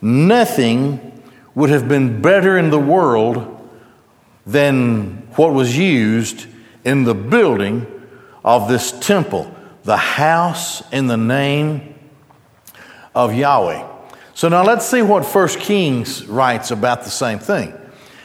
Nothing 0.00 1.22
would 1.54 1.70
have 1.70 1.88
been 1.88 2.22
better 2.22 2.56
in 2.58 2.70
the 2.70 2.78
world 2.78 3.48
than 4.46 5.28
what 5.36 5.52
was 5.52 5.76
used 5.76 6.46
in 6.84 7.04
the 7.04 7.14
building 7.14 7.86
of 8.44 8.68
this 8.68 8.92
temple, 8.92 9.54
the 9.84 9.96
house 9.96 10.82
in 10.92 11.06
the 11.06 11.16
name 11.16 11.94
of 13.14 13.34
Yahweh. 13.34 13.91
So 14.34 14.48
now 14.48 14.64
let's 14.64 14.86
see 14.86 15.02
what 15.02 15.26
First 15.26 15.60
Kings 15.60 16.26
writes 16.26 16.70
about 16.70 17.04
the 17.04 17.10
same 17.10 17.38
thing. 17.38 17.74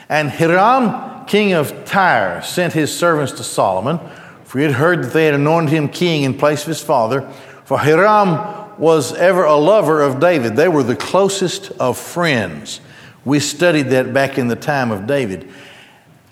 And 0.08 0.30
Hiram, 0.30 1.26
king 1.26 1.52
of 1.52 1.84
Tyre, 1.84 2.42
sent 2.42 2.72
his 2.72 2.96
servants 2.96 3.32
to 3.32 3.44
Solomon, 3.44 4.00
for 4.44 4.58
he 4.58 4.64
had 4.64 4.74
heard 4.74 5.04
that 5.04 5.12
they 5.12 5.26
had 5.26 5.34
anointed 5.34 5.70
him 5.70 5.88
king 5.88 6.22
in 6.22 6.32
place 6.32 6.62
of 6.62 6.68
his 6.68 6.82
father. 6.82 7.28
For 7.64 7.78
Hiram 7.78 8.78
was 8.78 9.12
ever 9.12 9.44
a 9.44 9.56
lover 9.56 10.00
of 10.00 10.20
David. 10.20 10.56
They 10.56 10.68
were 10.68 10.82
the 10.82 10.96
closest 10.96 11.72
of 11.72 11.98
friends. 11.98 12.80
We 13.26 13.40
studied 13.40 13.90
that 13.90 14.14
back 14.14 14.38
in 14.38 14.48
the 14.48 14.56
time 14.56 14.90
of 14.90 15.06
David. 15.06 15.50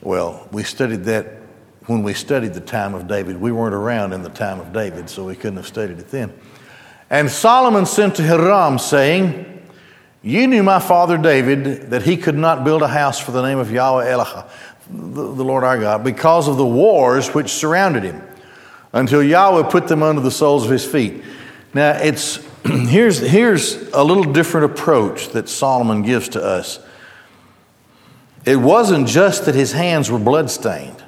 Well, 0.01 0.49
we 0.53 0.63
studied 0.63 1.05
that 1.05 1.27
when 1.87 2.03
we 2.03 2.15
studied 2.15 2.55
the 2.55 2.61
time 2.61 2.95
of 2.95 3.07
David. 3.07 3.39
We 3.39 3.53
weren't 3.53 3.75
around 3.75 4.13
in 4.15 4.23
the 4.23 4.31
time 4.31 4.61
of 4.61 4.73
David, 4.73 5.11
so 5.11 5.25
we 5.25 5.37
couldn't 5.37 5.57
have 5.57 5.67
studied 5.67 5.99
it 5.99 6.09
then. 6.09 6.33
And 7.11 7.31
Solomon 7.31 7.85
sent 7.85 8.17
to 8.17 8.23
Hiram, 8.27 8.79
saying, 8.79 9.56
You 10.23 10.47
knew 10.47 10.63
my 10.63 10.81
father 10.81 11.19
David 11.19 11.91
that 11.91 12.03
he 12.03 12.17
could 12.17 12.37
not 12.37 12.65
build 12.65 12.83
a 12.83 12.89
house 12.89 13.21
for 13.21 13.31
the 13.31 13.43
name 13.43 13.59
of 13.59 13.71
Yahweh 13.71 14.07
Eloha, 14.07 14.49
the, 14.91 15.35
the 15.35 15.45
Lord 15.45 15.63
our 15.63 15.79
God, 15.79 16.03
because 16.03 16.49
of 16.49 16.57
the 16.57 16.67
wars 16.67 17.35
which 17.35 17.49
surrounded 17.51 18.03
him, 18.03 18.23
until 18.93 19.23
Yahweh 19.23 19.71
put 19.71 19.89
them 19.89 20.03
under 20.03 20.21
the 20.21 20.31
soles 20.31 20.65
of 20.65 20.71
his 20.71 20.85
feet. 20.85 21.23
Now, 21.75 21.93
it's, 21.93 22.37
here's, 22.65 23.19
here's 23.19 23.77
a 23.91 24.03
little 24.03 24.25
different 24.25 24.73
approach 24.73 25.29
that 25.29 25.49
Solomon 25.49 26.03
gives 26.03 26.31
to 26.31 26.43
us. 26.43 26.81
It 28.45 28.57
wasn't 28.57 29.09
just 29.09 29.47
that 29.47 29.55
his 29.55 29.73
hands 29.73 30.11
were 30.11 30.19
bloodstained, 30.19 31.05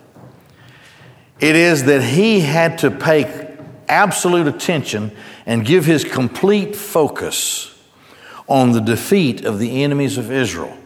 it 1.41 1.57
is 1.57 1.85
that 1.85 2.03
he 2.03 2.41
had 2.41 2.79
to 2.79 2.91
pay 2.91 3.57
absolute 3.89 4.47
attention 4.47 5.11
and 5.47 5.65
give 5.65 5.87
his 5.87 6.05
complete 6.05 6.77
focus 6.77 7.78
on 8.49 8.73
the 8.73 8.81
defeat 8.81 9.45
of 9.45 9.59
the 9.59 9.83
enemies 9.83 10.19
of 10.19 10.33
Israel. 10.33 10.77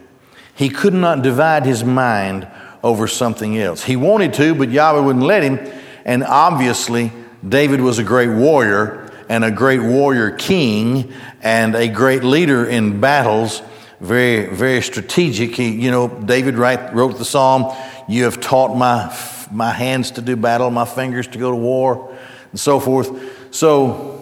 He 0.55 0.69
could 0.69 0.93
not 0.93 1.21
divide 1.21 1.65
his 1.65 1.83
mind 1.83 2.47
over 2.83 3.07
something 3.07 3.57
else. 3.57 3.83
He 3.83 3.95
wanted 3.95 4.33
to, 4.35 4.53
but 4.53 4.69
Yahweh 4.69 4.99
wouldn't 4.99 5.25
let 5.25 5.43
him. 5.43 5.59
And 6.05 6.23
obviously, 6.23 7.11
David 7.47 7.81
was 7.81 7.97
a 7.97 8.03
great 8.03 8.29
warrior, 8.29 9.03
and 9.29 9.43
a 9.43 9.51
great 9.51 9.81
warrior 9.81 10.31
king 10.31 11.13
and 11.41 11.75
a 11.75 11.87
great 11.87 12.23
leader 12.23 12.65
in 12.65 12.99
battles, 12.99 13.61
very, 13.99 14.53
very 14.53 14.81
strategic. 14.81 15.55
He, 15.55 15.69
you 15.69 15.91
know, 15.91 16.07
David 16.07 16.55
write, 16.55 16.93
wrote 16.93 17.17
the 17.17 17.25
psalm, 17.25 17.75
You 18.07 18.25
have 18.25 18.41
taught 18.41 18.75
my, 18.75 19.17
my 19.49 19.71
hands 19.71 20.11
to 20.11 20.21
do 20.21 20.35
battle, 20.35 20.69
my 20.69 20.85
fingers 20.85 21.27
to 21.27 21.37
go 21.37 21.51
to 21.51 21.57
war, 21.57 22.15
and 22.51 22.59
so 22.59 22.79
forth. 22.79 23.55
So 23.55 24.12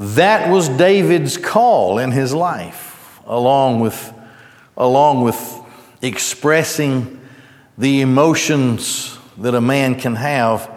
that 0.00 0.50
was 0.50 0.68
David's 0.68 1.36
call 1.36 1.98
in 1.98 2.10
his 2.10 2.32
life, 2.32 3.20
along 3.26 3.80
with 3.80 4.12
along 4.76 5.22
with 5.22 5.60
expressing 6.00 7.20
the 7.76 8.00
emotions 8.00 9.18
that 9.36 9.54
a 9.54 9.60
man 9.60 9.94
can 9.94 10.14
have 10.14 10.70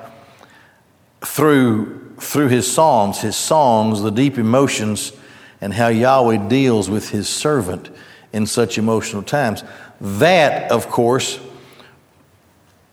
through, 1.21 2.15
through 2.19 2.49
his 2.49 2.69
psalms, 2.69 3.21
his 3.21 3.37
songs, 3.37 4.01
the 4.01 4.11
deep 4.11 4.37
emotions, 4.37 5.13
and 5.61 5.73
how 5.73 5.87
Yahweh 5.87 6.49
deals 6.49 6.89
with 6.89 7.11
his 7.11 7.29
servant 7.29 7.89
in 8.33 8.45
such 8.45 8.77
emotional 8.77 9.23
times. 9.23 9.63
That, 10.01 10.69
of 10.69 10.89
course, 10.89 11.39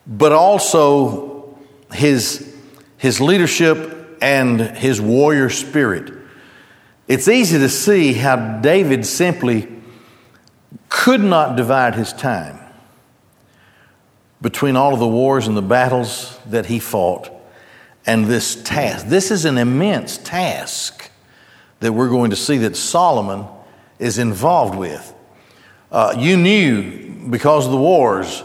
but 0.07 0.31
also 0.31 1.59
his, 1.93 2.57
his 2.99 3.21
leadership 3.21 4.17
and 4.23 4.61
his 4.61 5.01
warrior 5.01 5.51
spirit. 5.51 6.20
It's 7.11 7.27
easy 7.27 7.59
to 7.59 7.69
see 7.69 8.13
how 8.13 8.61
David 8.61 9.05
simply 9.05 9.67
could 10.89 11.21
not 11.21 11.57
divide 11.57 11.97
his 11.97 12.13
time 12.13 12.61
between 14.41 14.77
all 14.77 14.95
of 14.95 15.01
the 15.01 15.09
wars 15.09 15.49
and 15.49 15.57
the 15.57 15.61
battles 15.61 16.39
that 16.47 16.67
he 16.67 16.79
fought 16.79 17.29
and 18.07 18.27
this 18.27 18.63
task. 18.63 19.07
This 19.07 19.33
is 19.33 19.45
an 19.45 19.59
immense 19.59 20.19
task 20.19 21.11
that 21.81 21.93
we're 21.93 22.11
going 22.11 22.31
to 22.31 22.37
see 22.37 22.59
that 22.59 22.77
Solomon 22.77 23.45
is 23.99 24.19
involved 24.19 24.79
with. 24.79 25.13
Uh, 25.91 26.15
you 26.17 26.37
knew 26.37 27.29
because 27.29 27.67
of 27.67 27.73
the 27.73 27.79
wars, 27.79 28.45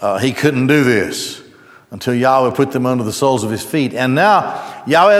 uh, 0.00 0.18
he 0.18 0.32
couldn't 0.32 0.68
do 0.68 0.84
this 0.84 1.42
until 1.90 2.14
Yahweh 2.14 2.54
put 2.54 2.70
them 2.70 2.86
under 2.86 3.02
the 3.02 3.12
soles 3.12 3.42
of 3.42 3.50
his 3.50 3.64
feet. 3.64 3.92
And 3.92 4.14
now, 4.14 4.84
Yahweh 4.86 5.18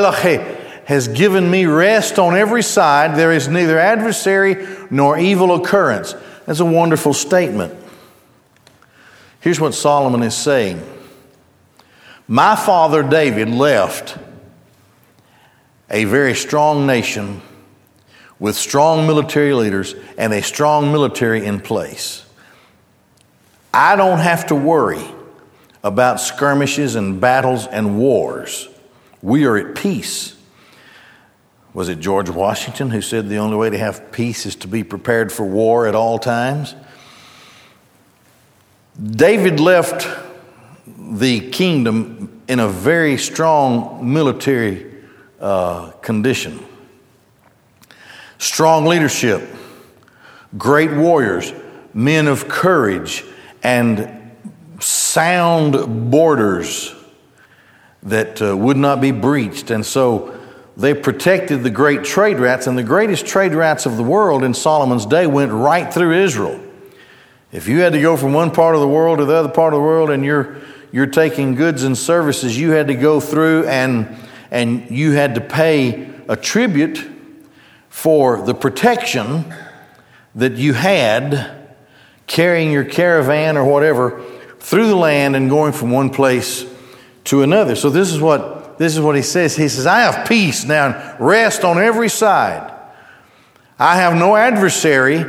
has 0.86 1.08
given 1.08 1.50
me 1.50 1.66
rest 1.66 2.18
on 2.18 2.36
every 2.36 2.62
side. 2.62 3.16
There 3.16 3.32
is 3.32 3.48
neither 3.48 3.78
adversary 3.78 4.66
nor 4.90 5.18
evil 5.18 5.54
occurrence. 5.54 6.14
That's 6.46 6.60
a 6.60 6.64
wonderful 6.64 7.14
statement. 7.14 7.74
Here's 9.40 9.60
what 9.60 9.74
Solomon 9.74 10.22
is 10.22 10.36
saying 10.36 10.82
My 12.26 12.56
father 12.56 13.02
David 13.02 13.48
left 13.48 14.18
a 15.90 16.04
very 16.04 16.34
strong 16.34 16.86
nation 16.86 17.40
with 18.38 18.56
strong 18.56 19.06
military 19.06 19.54
leaders 19.54 19.94
and 20.18 20.32
a 20.32 20.42
strong 20.42 20.92
military 20.92 21.44
in 21.44 21.60
place. 21.60 22.24
I 23.72 23.96
don't 23.96 24.18
have 24.18 24.46
to 24.46 24.54
worry 24.54 25.04
about 25.82 26.20
skirmishes 26.20 26.94
and 26.94 27.20
battles 27.20 27.66
and 27.66 27.98
wars. 27.98 28.68
We 29.20 29.44
are 29.44 29.56
at 29.56 29.74
peace. 29.74 30.33
Was 31.75 31.88
it 31.88 31.99
George 31.99 32.31
Washington 32.31 32.90
who 32.90 33.02
said 33.02 33.28
the 33.28 33.38
only 33.38 33.57
way 33.57 33.69
to 33.69 33.76
have 33.76 34.12
peace 34.12 34.47
is 34.47 34.54
to 34.57 34.69
be 34.69 34.85
prepared 34.85 35.33
for 35.33 35.45
war 35.45 35.88
at 35.88 35.97
all 35.97 36.21
times? 36.21 36.76
David 39.02 39.59
left 39.59 40.07
the 40.87 41.50
kingdom 41.50 42.43
in 42.47 42.61
a 42.61 42.69
very 42.69 43.19
strong 43.19 44.12
military 44.12 44.87
uh, 45.40 45.90
condition. 46.00 46.64
Strong 48.38 48.87
leadership, 48.87 49.43
great 50.57 50.93
warriors, 50.93 51.52
men 51.93 52.28
of 52.28 52.49
courage, 52.49 53.25
and 53.64 54.33
sound 54.78 56.11
borders 56.12 56.95
that 58.04 58.40
uh, 58.40 58.57
would 58.57 58.76
not 58.76 59.00
be 59.00 59.11
breached. 59.11 59.73
And 59.73 59.85
so 59.85 60.40
they 60.76 60.95
protected 60.95 61.62
the 61.62 61.71
great 61.71 62.04
trade 62.04 62.38
routes, 62.38 62.66
and 62.66 62.76
the 62.76 62.83
greatest 62.83 63.26
trade 63.26 63.54
routes 63.54 63.87
of 63.87 63.97
the 63.97 64.02
world 64.02 64.43
in 64.43 64.54
Solomon's 64.54 65.07
day 65.07 65.26
went 65.26 65.52
right 65.52 65.93
through 65.93 66.23
Israel. 66.23 66.60
If 67.52 67.69
you 67.69 67.80
had 67.80 67.93
to 67.93 68.00
go 68.00 68.17
from 68.17 68.32
one 68.32 68.50
part 68.50 68.75
of 68.75 68.80
the 68.80 68.89
world 68.89 69.19
to 69.19 69.25
the 69.25 69.34
other 69.34 69.49
part 69.49 69.73
of 69.73 69.78
the 69.78 69.84
world 69.84 70.10
and 70.10 70.25
you're, 70.25 70.56
you're 70.91 71.06
taking 71.06 71.54
goods 71.54 71.84
and 71.84 71.97
services, 71.97 72.58
you 72.58 72.73
had 72.73 72.89
to 72.89 72.95
go 72.95 73.21
through 73.21 73.69
and, 73.69 74.17
and 74.50 74.91
you 74.91 75.13
had 75.13 75.37
to 75.37 75.41
pay 75.41 76.10
a 76.28 76.34
tribute 76.34 77.08
for 77.89 78.43
the 78.43 78.54
protection 78.54 79.54
that 80.34 80.54
you 80.54 80.73
had 80.73 81.69
carrying 82.26 82.73
your 82.73 82.84
caravan 82.84 83.56
or 83.56 83.65
whatever 83.65 84.21
through 84.58 84.89
the 84.89 84.97
land 84.97 85.37
and 85.37 85.49
going 85.49 85.73
from 85.73 85.93
one 85.93 86.10
place 86.10 86.67
to 87.23 87.43
another. 87.43 87.76
So 87.76 87.91
this 87.91 88.10
is 88.10 88.21
what 88.21 88.53
this 88.78 88.95
is 88.95 89.00
what 89.00 89.17
he 89.17 89.23
says. 89.23 89.56
He 89.56 89.69
says, 89.69 89.87
I 89.87 90.00
have 90.00 90.26
peace 90.28 90.65
now, 90.65 91.17
rest 91.19 91.65
on 91.65 91.78
every 91.78 92.08
side. 92.08 92.73
I 93.78 93.97
have 93.97 94.15
no 94.15 94.37
adversary, 94.37 95.25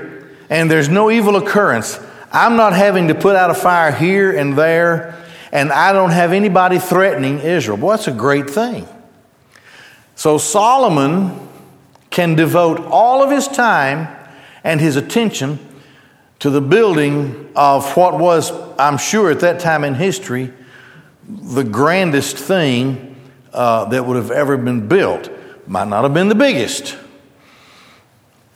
and 0.50 0.70
there's 0.70 0.90
no 0.90 1.10
evil 1.10 1.36
occurrence. 1.36 2.00
I'm 2.32 2.56
not 2.56 2.74
having 2.74 3.08
to 3.08 3.16
put 3.16 3.36
out 3.36 3.50
a 3.50 3.56
fire 3.56 3.92
here 3.92 4.36
and 4.36 4.58
there, 4.58 5.24
and 5.52 5.72
I 5.72 5.94
don't 5.94 6.12
have 6.12 6.34
anybody 6.34 6.80
threatening 6.80 7.40
Israel. 7.40 7.78
Boy, 7.78 7.92
that's 7.92 8.08
a 8.08 8.12
great 8.12 8.50
thing. 8.50 8.88
So 10.16 10.38
Solomon 10.38 11.48
can 12.10 12.36
devote 12.36 12.80
all 12.80 13.24
of 13.24 13.32
his 13.32 13.48
time 13.48 14.08
and 14.64 14.80
his 14.80 14.96
attention 14.96 15.60
to 16.40 16.50
the 16.50 16.62
building 16.62 17.52
of 17.56 17.96
what 17.96 18.20
was, 18.20 18.52
I'm 18.78 18.98
sure, 18.98 19.32
at 19.32 19.40
that 19.42 19.60
time 19.60 19.84
in 19.84 19.96
history, 19.96 20.52
the 21.28 21.64
grandest 21.64 22.38
thing 22.38 23.15
uh, 23.56 23.86
that 23.86 24.06
would 24.06 24.18
have 24.18 24.32
ever 24.32 24.58
been 24.58 24.88
built. 24.88 25.30
Might 25.66 25.88
not 25.88 26.04
have 26.04 26.14
been 26.14 26.28
the 26.28 26.36
biggest, 26.36 26.98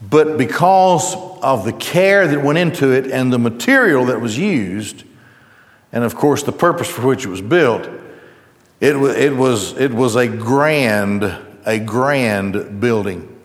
but 0.02 0.38
because 0.38 1.16
of 1.42 1.66
the 1.66 1.74
care 1.74 2.28
that 2.28 2.44
went 2.44 2.58
into 2.58 2.92
it 2.92 3.10
and 3.10 3.34
the 3.34 3.40
material 3.40 4.06
that 4.06 4.22
was 4.22 4.38
used, 4.38 5.04
and 5.92 6.04
of 6.04 6.16
course 6.16 6.44
the 6.44 6.52
purpose 6.52 6.88
for 6.90 7.08
which 7.08 7.26
it 7.26 7.30
was 7.30 7.42
built, 7.42 7.90
it, 8.80 8.96
it, 8.96 9.36
was, 9.36 9.78
it 9.78 9.92
was 9.92 10.16
a 10.16 10.28
grand, 10.28 11.24
a 11.66 11.80
grand 11.80 12.80
building. 12.80 13.36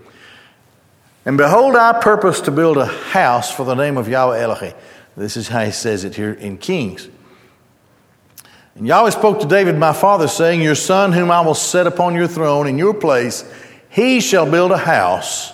And 1.25 1.39
behold, 1.39 1.75
I 1.75 2.01
purpose 2.01 2.43
to 2.43 2.51
build 2.51 2.77
a 2.77 2.87
house 2.87 3.51
for 3.51 3.65
the 3.65 3.75
name 3.75 3.97
of 3.97 4.09
Yahweh 4.09 4.41
Elohim. 4.41 4.75
This 5.17 5.37
is 5.37 5.49
how 5.49 5.65
he 5.65 5.71
says 5.71 6.05
it 6.05 6.15
here 6.17 6.33
in 6.33 6.59
Kings. 6.59 7.09
And 8.75 8.87
Yahweh 8.87 9.11
spoke 9.11 9.41
to 9.41 9.47
David, 9.47 9.79
my 9.79 9.93
father, 9.93 10.29
saying, 10.29 10.61
Your 10.61 10.75
son, 10.75 11.13
whom 11.13 11.31
I 11.31 11.41
will 11.43 11.55
set 11.55 11.87
upon 11.87 12.15
your 12.15 12.27
throne 12.27 12.67
in 12.67 12.79
your 12.79 12.95
place, 12.95 13.45
he 13.89 14.21
shall 14.21 14.51
build 14.51 14.73
a 14.73 14.79
house 14.79 15.53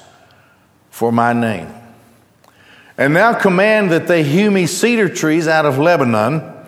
for 0.91 1.13
my 1.13 1.33
name. 1.33 1.69
And 2.97 3.15
now 3.15 3.35
command 3.35 3.91
that 3.93 4.07
they 4.07 4.23
hew 4.23 4.51
me 4.51 4.67
cedar 4.67 5.09
trees 5.09 5.49
out 5.49 5.67
of 5.67 5.79
Lebanon 5.79 6.61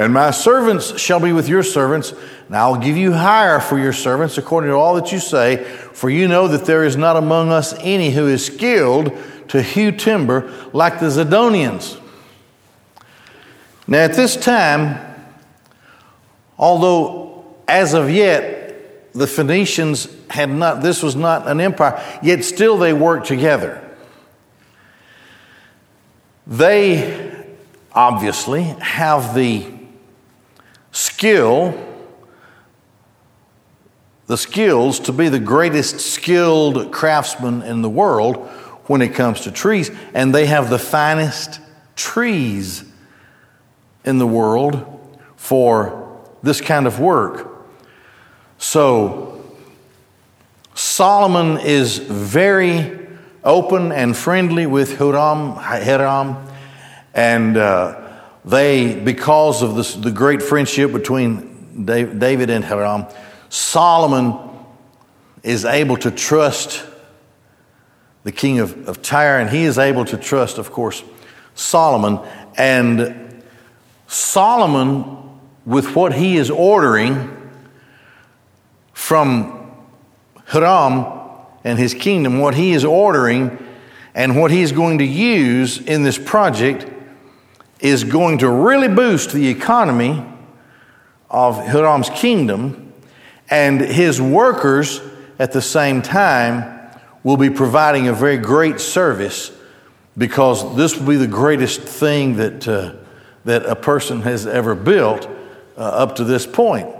and 0.00 0.14
my 0.14 0.30
servants 0.30 0.98
shall 0.98 1.20
be 1.20 1.34
with 1.34 1.46
your 1.46 1.62
servants, 1.62 2.14
and 2.46 2.56
I 2.56 2.66
will 2.68 2.78
give 2.78 2.96
you 2.96 3.12
hire 3.12 3.60
for 3.60 3.78
your 3.78 3.92
servants 3.92 4.38
according 4.38 4.70
to 4.70 4.74
all 4.74 4.94
that 4.94 5.12
you 5.12 5.18
say, 5.18 5.62
for 5.62 6.08
you 6.08 6.26
know 6.26 6.48
that 6.48 6.64
there 6.64 6.84
is 6.84 6.96
not 6.96 7.18
among 7.18 7.50
us 7.50 7.74
any 7.80 8.10
who 8.10 8.26
is 8.26 8.46
skilled 8.46 9.12
to 9.48 9.60
hew 9.60 9.92
timber 9.92 10.50
like 10.72 11.00
the 11.00 11.08
Zidonians. 11.08 12.00
Now, 13.86 13.98
at 13.98 14.14
this 14.14 14.36
time, 14.36 15.09
although 16.60 17.44
as 17.66 17.94
of 17.94 18.10
yet 18.10 19.12
the 19.14 19.26
Phoenicians 19.26 20.06
had 20.28 20.50
not, 20.50 20.82
this 20.82 21.02
was 21.02 21.16
not 21.16 21.48
an 21.48 21.60
empire, 21.60 22.00
yet 22.22 22.44
still 22.44 22.76
they 22.76 22.92
worked 22.92 23.26
together. 23.26 23.82
They 26.46 27.46
obviously 27.92 28.62
have 28.62 29.34
the 29.34 29.66
skill, 30.92 31.74
the 34.26 34.36
skills 34.36 35.00
to 35.00 35.12
be 35.12 35.28
the 35.28 35.40
greatest 35.40 36.00
skilled 36.00 36.92
craftsman 36.92 37.62
in 37.62 37.82
the 37.82 37.90
world 37.90 38.36
when 38.86 39.00
it 39.02 39.14
comes 39.14 39.40
to 39.42 39.50
trees, 39.50 39.90
and 40.14 40.34
they 40.34 40.46
have 40.46 40.70
the 40.70 40.78
finest 40.78 41.60
trees 41.96 42.84
in 44.04 44.18
the 44.18 44.26
world 44.26 44.84
for 45.36 45.99
this 46.42 46.60
kind 46.60 46.86
of 46.86 47.00
work. 47.00 47.48
So, 48.58 49.42
Solomon 50.74 51.58
is 51.58 51.98
very 51.98 52.98
open 53.44 53.92
and 53.92 54.16
friendly 54.16 54.66
with 54.66 54.98
Huram, 54.98 55.56
Hiram, 55.56 56.36
and 57.14 57.56
uh, 57.56 58.00
they, 58.44 58.98
because 58.98 59.62
of 59.62 59.74
this, 59.74 59.94
the 59.94 60.10
great 60.10 60.42
friendship 60.42 60.92
between 60.92 61.84
David 61.84 62.50
and 62.50 62.64
Hiram, 62.64 63.06
Solomon 63.48 64.34
is 65.42 65.64
able 65.64 65.96
to 65.98 66.10
trust 66.10 66.84
the 68.24 68.32
king 68.32 68.58
of, 68.58 68.88
of 68.88 69.02
Tyre, 69.02 69.38
and 69.38 69.48
he 69.50 69.64
is 69.64 69.78
able 69.78 70.04
to 70.04 70.16
trust, 70.16 70.58
of 70.58 70.70
course, 70.70 71.02
Solomon. 71.54 72.20
And 72.56 73.42
Solomon, 74.06 75.29
with 75.70 75.94
what 75.94 76.12
he 76.14 76.36
is 76.36 76.50
ordering 76.50 77.30
from 78.92 79.70
Hiram 80.46 81.06
and 81.62 81.78
his 81.78 81.94
kingdom, 81.94 82.40
what 82.40 82.54
he 82.54 82.72
is 82.72 82.84
ordering 82.84 83.58
And 84.14 84.38
what 84.38 84.50
he's 84.50 84.72
going 84.72 84.98
to 84.98 85.04
use 85.04 85.78
in 85.78 86.02
this 86.02 86.18
project 86.18 86.86
is 87.78 88.04
going 88.04 88.38
to 88.38 88.50
really 88.50 88.88
boost 88.88 89.32
the 89.32 89.48
economy 89.48 90.24
of 91.30 91.56
Hiram's 91.56 92.10
kingdom, 92.10 92.92
and 93.48 93.80
his 93.80 94.20
workers 94.20 95.00
at 95.38 95.52
the 95.52 95.62
same 95.62 96.02
time 96.02 96.90
will 97.22 97.36
be 97.36 97.50
providing 97.50 98.08
a 98.08 98.12
very 98.12 98.36
great 98.36 98.80
service 98.80 99.52
because 100.18 100.76
this 100.76 100.96
will 100.96 101.06
be 101.06 101.16
the 101.16 101.28
greatest 101.28 101.80
thing 101.82 102.36
that, 102.36 102.66
uh, 102.66 102.94
that 103.44 103.64
a 103.64 103.76
person 103.76 104.22
has 104.22 104.46
ever 104.46 104.74
built 104.74 105.28
uh, 105.80 105.84
up 105.84 106.16
to 106.16 106.24
this 106.24 106.46
point. 106.46 106.94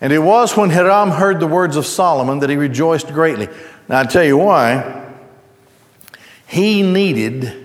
And 0.00 0.12
it 0.12 0.18
was 0.18 0.56
when 0.56 0.70
Hiram 0.70 1.10
heard 1.10 1.38
the 1.38 1.46
words 1.46 1.76
of 1.76 1.86
Solomon 1.86 2.40
that 2.40 2.50
he 2.50 2.56
rejoiced 2.56 3.06
greatly. 3.08 3.48
Now, 3.88 4.00
I 4.00 4.04
tell 4.04 4.24
you 4.24 4.36
why. 4.36 5.04
He 6.48 6.82
needed 6.82 7.64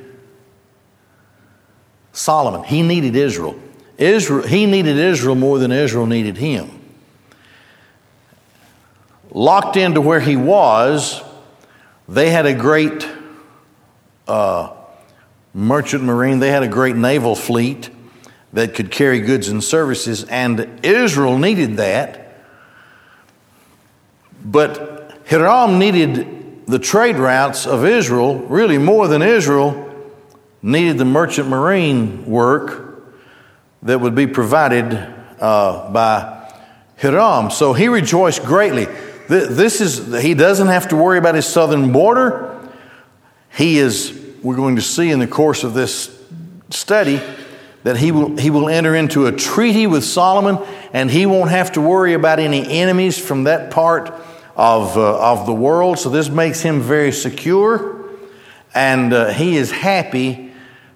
Solomon, 2.13 2.63
he 2.63 2.83
needed 2.83 3.15
Israel. 3.15 3.59
Israel. 3.97 4.47
He 4.47 4.65
needed 4.65 4.97
Israel 4.97 5.35
more 5.35 5.59
than 5.59 5.71
Israel 5.71 6.05
needed 6.05 6.37
him. 6.37 6.69
Locked 9.31 9.77
into 9.77 10.01
where 10.01 10.19
he 10.19 10.35
was, 10.35 11.21
they 12.09 12.29
had 12.29 12.45
a 12.45 12.53
great 12.53 13.07
uh, 14.27 14.73
merchant 15.53 16.03
marine, 16.03 16.39
they 16.39 16.49
had 16.49 16.63
a 16.63 16.67
great 16.67 16.95
naval 16.95 17.35
fleet 17.35 17.89
that 18.53 18.75
could 18.75 18.91
carry 18.91 19.21
goods 19.21 19.47
and 19.47 19.63
services, 19.63 20.23
and 20.25 20.79
Israel 20.83 21.37
needed 21.37 21.77
that. 21.77 22.35
But 24.43 25.19
Hiram 25.29 25.79
needed 25.79 26.65
the 26.67 26.79
trade 26.79 27.17
routes 27.17 27.65
of 27.65 27.85
Israel 27.85 28.39
really 28.39 28.77
more 28.77 29.07
than 29.07 29.21
Israel 29.21 29.87
needed 30.61 30.97
the 30.97 31.05
merchant 31.05 31.49
marine 31.49 32.25
work 32.25 33.03
that 33.83 33.99
would 33.99 34.15
be 34.15 34.27
provided 34.27 34.93
uh, 35.39 35.89
by 35.91 36.53
Hiram. 36.97 37.49
So 37.49 37.73
he 37.73 37.87
rejoiced 37.87 38.43
greatly. 38.43 38.85
This 39.27 39.81
is, 39.81 40.21
he 40.21 40.33
doesn't 40.33 40.67
have 40.67 40.89
to 40.89 40.95
worry 40.95 41.17
about 41.17 41.35
his 41.35 41.45
southern 41.45 41.91
border. 41.91 42.59
He 43.57 43.79
is, 43.79 44.19
we're 44.43 44.55
going 44.55 44.75
to 44.75 44.81
see 44.81 45.09
in 45.09 45.19
the 45.19 45.27
course 45.27 45.63
of 45.63 45.73
this 45.73 46.15
study, 46.69 47.21
that 47.83 47.97
he 47.97 48.11
will, 48.11 48.37
he 48.37 48.49
will 48.49 48.69
enter 48.69 48.95
into 48.95 49.25
a 49.25 49.31
treaty 49.31 49.87
with 49.87 50.03
Solomon 50.03 50.59
and 50.93 51.09
he 51.09 51.25
won't 51.25 51.49
have 51.49 51.71
to 51.73 51.81
worry 51.81 52.13
about 52.13 52.39
any 52.39 52.67
enemies 52.67 53.17
from 53.17 53.45
that 53.45 53.71
part 53.71 54.13
of, 54.55 54.97
uh, 54.97 55.31
of 55.31 55.45
the 55.45 55.53
world. 55.53 55.97
So 55.97 56.09
this 56.09 56.29
makes 56.29 56.61
him 56.61 56.81
very 56.81 57.11
secure 57.11 58.09
and 58.73 59.13
uh, 59.13 59.29
he 59.29 59.57
is 59.57 59.71
happy 59.71 60.51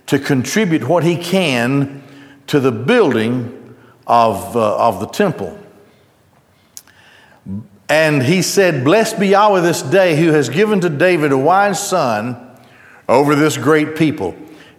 to 0.08 0.20
contribute 0.20 0.88
what 0.88 1.04
he 1.04 1.18
can 1.18 2.04
to 2.48 2.60
the 2.60 2.72
building 2.72 3.76
of, 4.06 4.56
uh, 4.56 4.78
of 4.88 5.00
the 5.00 5.08
temple. 5.08 5.60
And 7.90 8.24
he 8.24 8.42
said, 8.42 8.84
Blessed 8.84 9.20
be 9.20 9.30
Yahweh 9.30 9.62
this 9.62 9.82
day 9.82 10.16
who 10.16 10.32
has 10.32 10.50
given 10.50 10.82
to 10.82 10.90
David 10.90 11.32
a 11.32 11.38
wise 11.38 11.86
son 11.86 12.38
over 13.08 13.36
this 13.36 13.58
great 13.58 13.96
people. 13.96 14.36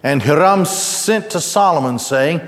And 0.07 0.23
Hiram 0.23 0.63
sent 0.63 1.31
to 1.31 1.41
Solomon, 1.41 1.99
saying, 1.99 2.39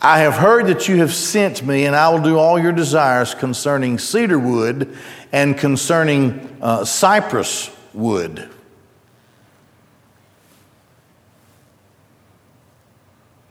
I 0.00 0.20
have 0.20 0.34
heard 0.34 0.68
that 0.68 0.86
you 0.86 0.98
have 0.98 1.12
sent 1.12 1.66
me, 1.66 1.86
and 1.86 1.96
I 1.96 2.08
will 2.10 2.22
do 2.22 2.38
all 2.38 2.56
your 2.56 2.70
desires 2.70 3.34
concerning 3.34 3.98
cedar 3.98 4.38
wood 4.38 4.96
and 5.32 5.58
concerning 5.58 6.56
uh, 6.62 6.84
cypress 6.84 7.68
wood. 7.92 8.48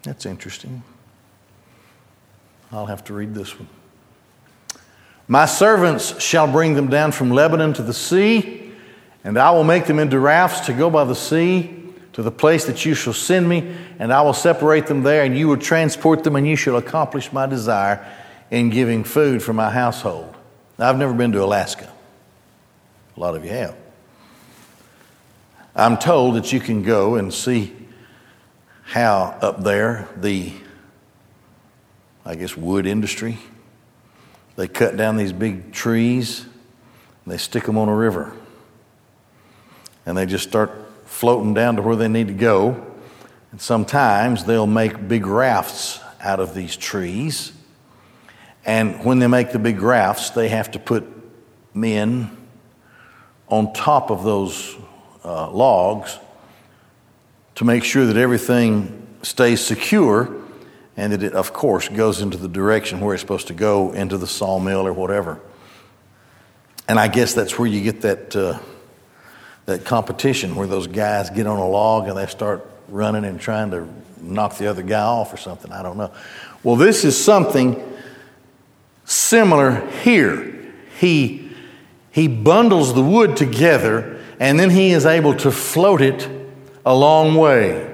That's 0.04 0.26
interesting. 0.26 0.82
I'll 2.72 2.86
have 2.86 3.04
to 3.04 3.13
read 3.13 3.34
this 3.34 3.60
one. 3.60 3.68
My 5.28 5.48
servants 5.48 6.22
shall 6.24 6.50
bring 6.50 6.76
them 6.76 6.90
down 6.90 7.12
from 7.12 7.32
Lebanon 7.32 7.74
to 7.74 7.82
the 7.82 7.94
sea, 7.94 8.72
and 9.26 9.38
I 9.38 9.52
will 9.52 9.66
make 9.66 9.86
them 9.86 10.00
into 10.00 10.18
rafts 10.18 10.68
to 10.68 10.74
go 10.74 10.90
by 10.90 11.04
the 11.04 11.13
sea 11.13 11.77
to 12.17 12.23
the 12.23 12.32
place 12.32 12.65
that 12.65 12.84
you 12.84 12.95
shall 12.95 13.13
send 13.13 13.47
me, 13.47 13.75
and 13.99 14.12
I 14.12 14.23
will 14.23 14.34
separate 14.34 14.88
them 14.88 15.03
there, 15.03 15.23
and 15.23 15.38
you 15.38 15.47
will 15.47 15.58
transport 15.58 16.23
them, 16.23 16.36
and 16.36 16.47
you 16.47 16.56
shall 16.56 16.75
accomplish 16.75 17.32
my 17.32 17.45
desire 17.45 18.03
in 18.49 18.71
giving 18.71 19.03
food 19.03 19.43
for 19.43 19.53
my 19.53 19.69
household. 19.69 20.36
Now, 20.80 20.89
I've 20.89 20.97
never 20.97 21.13
been 21.13 21.32
to 21.34 21.43
Alaska. 21.43 21.93
A 23.15 23.19
lot 23.19 23.36
of 23.36 23.45
you 23.45 23.51
have. 23.51 23.75
I'm 25.75 25.95
told 25.95 26.38
that 26.38 26.51
you 26.51 26.60
can 26.60 26.82
go 26.82 27.13
and 27.15 27.32
see 27.32 27.71
how 28.82 29.38
up 29.39 29.63
there 29.63 30.10
the, 30.17 30.53
I 32.25 32.34
guess, 32.34 32.58
wood 32.58 32.88
industry, 32.88 33.38
they 34.56 34.67
cut 34.67 34.97
down 34.97 35.17
these 35.17 35.34
big 35.34 35.71
trees 35.71 36.47
they 37.27 37.38
stick 37.38 37.65
them 37.65 37.77
on 37.77 37.89
a 37.89 37.95
river. 37.95 38.34
And 40.06 40.17
they 40.17 40.25
just 40.25 40.47
start 40.47 40.71
floating 41.17 41.56
down 41.56 41.75
to 41.75 41.82
where 41.82 41.95
they 41.95 42.08
need 42.08 42.27
to 42.27 42.34
go. 42.34 42.86
And 43.51 43.60
sometimes 43.60 44.45
they'll 44.45 44.67
make 44.67 45.08
big 45.08 45.25
rafts 45.25 45.99
out 46.21 46.39
of 46.39 46.53
these 46.53 46.77
trees. 46.77 47.53
And 48.63 49.03
when 49.03 49.17
they 49.17 49.25
make 49.25 49.51
the 49.51 49.58
big 49.58 49.82
rafts, 49.82 50.30
they 50.30 50.49
have 50.49 50.69
to 50.71 50.80
put 50.80 51.08
men 51.73 52.38
on 53.47 53.73
top 53.73 54.12
of 54.12 54.23
those 54.23 54.75
uh, 55.25 55.49
logs 55.49 56.19
to 57.56 57.65
make 57.65 57.84
sure 57.84 58.06
that 58.06 58.17
everything 58.17 59.08
stays 59.23 59.60
secure 59.60 60.32
and 60.95 61.13
that 61.13 61.23
it, 61.23 61.34
of 61.34 61.51
course, 61.51 61.89
goes 61.89 62.21
into 62.21 62.38
the 62.38 62.47
direction 62.47 62.99
where 62.99 63.15
it's 63.15 63.21
supposed 63.21 63.47
to 63.47 63.56
go 63.56 63.91
into 63.91 64.19
the 64.19 64.27
sawmill 64.27 64.86
or 64.86 64.93
whatever. 64.93 65.39
And 66.88 66.99
I 66.99 67.08
guess 67.08 67.34
that's 67.34 67.58
where 67.58 67.67
you 67.67 67.82
get 67.82 68.01
that, 68.01 68.36
uh, 68.36 68.60
that 69.67 69.84
competition 69.84 70.56
where 70.56 70.65
those 70.65 70.88
guys 70.88 71.30
get 71.30 71.45
on 71.45 71.60
a 71.60 71.67
log 71.67 72.08
and 72.08 72.17
they 72.17 72.25
start 72.25 72.65
running 72.88 73.25
and 73.25 73.39
trying 73.39 73.69
to 73.69 73.88
knock 74.21 74.58
the 74.58 74.65
other 74.65 74.82
guy 74.82 75.01
off 75.01 75.34
or 75.34 75.38
something. 75.38 75.71
I 75.73 75.84
don't 75.84 75.97
know. 75.97 76.12
Well, 76.63 76.77
this 76.77 77.03
is 77.03 77.21
something 77.21 77.84
similar 79.03 79.86
here. 80.03 80.73
He, 80.99 81.51
he 82.12 82.30
bundles 82.30 82.95
the 82.95 83.03
wood 83.03 83.36
together 83.36 84.23
and 84.39 84.58
then 84.58 84.69
he 84.69 84.91
is 84.91 85.06
able 85.06 85.36
to 85.36 85.51
float 85.51 86.01
it 86.01 86.30
a 86.86 86.95
long 86.95 87.36
way. 87.36 87.93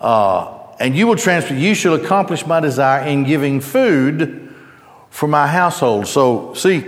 Uh, 0.00 0.60
and 0.78 0.94
you 0.94 1.08
will 1.08 1.16
transfer, 1.16 1.54
you 1.54 1.74
shall 1.74 1.94
accomplish 1.94 2.46
my 2.46 2.60
desire 2.60 3.04
in 3.04 3.24
giving 3.24 3.60
food 3.60 4.54
for 5.10 5.26
my 5.26 5.48
household. 5.48 6.06
So, 6.06 6.54
see, 6.54 6.84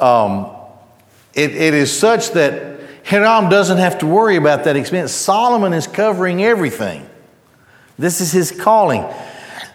um, 0.00 0.50
it, 1.34 1.54
it 1.54 1.74
is 1.74 1.96
such 1.96 2.30
that 2.32 2.80
Hiram 3.04 3.48
doesn't 3.48 3.78
have 3.78 3.98
to 3.98 4.06
worry 4.06 4.36
about 4.36 4.64
that 4.64 4.76
expense. 4.76 5.12
Solomon 5.12 5.72
is 5.72 5.86
covering 5.86 6.42
everything. 6.42 7.08
This 7.98 8.20
is 8.20 8.32
his 8.32 8.50
calling. 8.50 9.04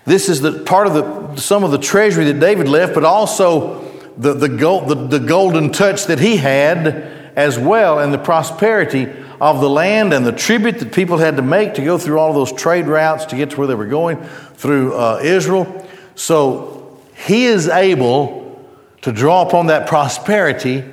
This 0.06 0.30
is 0.30 0.41
the 0.41 0.63
part 0.63 0.88
of 0.88 0.93
the 0.93 1.36
some 1.36 1.63
of 1.63 1.72
the 1.72 1.78
treasury 1.78 2.26
that 2.26 2.39
David 2.39 2.67
left, 2.67 2.93
but 2.93 3.04
also 3.04 3.86
the, 4.17 4.34
the, 4.34 4.50
gold, 4.50 4.89
the, 4.89 4.95
the 4.95 5.19
golden 5.19 5.72
touch 5.72 6.06
that 6.06 6.19
he 6.19 6.38
had 6.38 6.88
as 7.36 7.60
well, 7.60 8.00
and 8.00 8.13
the 8.13 8.17
prosperity 8.17 9.08
of 9.39 9.62
the 9.62 9.69
land 9.69 10.12
and 10.12 10.26
the 10.26 10.32
tribute 10.32 10.80
that 10.80 10.91
people 10.91 11.17
had 11.17 11.38
to 11.38 11.41
make 11.41 11.76
to 11.76 11.84
go 11.84 11.98
through 11.98 12.19
all 12.19 12.30
of 12.30 12.36
those 12.36 12.52
trade 12.52 12.88
routes 12.88 13.26
to 13.26 13.36
get 13.36 13.52
to 13.52 13.58
where 13.58 13.67
they 13.67 13.76
were 13.76 13.86
going 13.86 14.17
through 14.56 14.93
uh, 14.93 15.19
Israel. 15.24 15.88
So 16.15 17.00
he 17.15 17.45
is 17.45 17.69
able 17.69 18.67
to 19.04 19.12
draw 19.12 19.48
upon 19.48 19.67
that 19.67 19.88
prosperity 19.88 20.84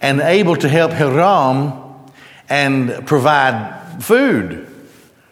and 0.00 0.20
able 0.20 0.56
to 0.56 0.68
help 0.68 0.92
Hiram 0.92 1.72
and 2.48 3.06
provide 3.06 4.02
food 4.02 4.66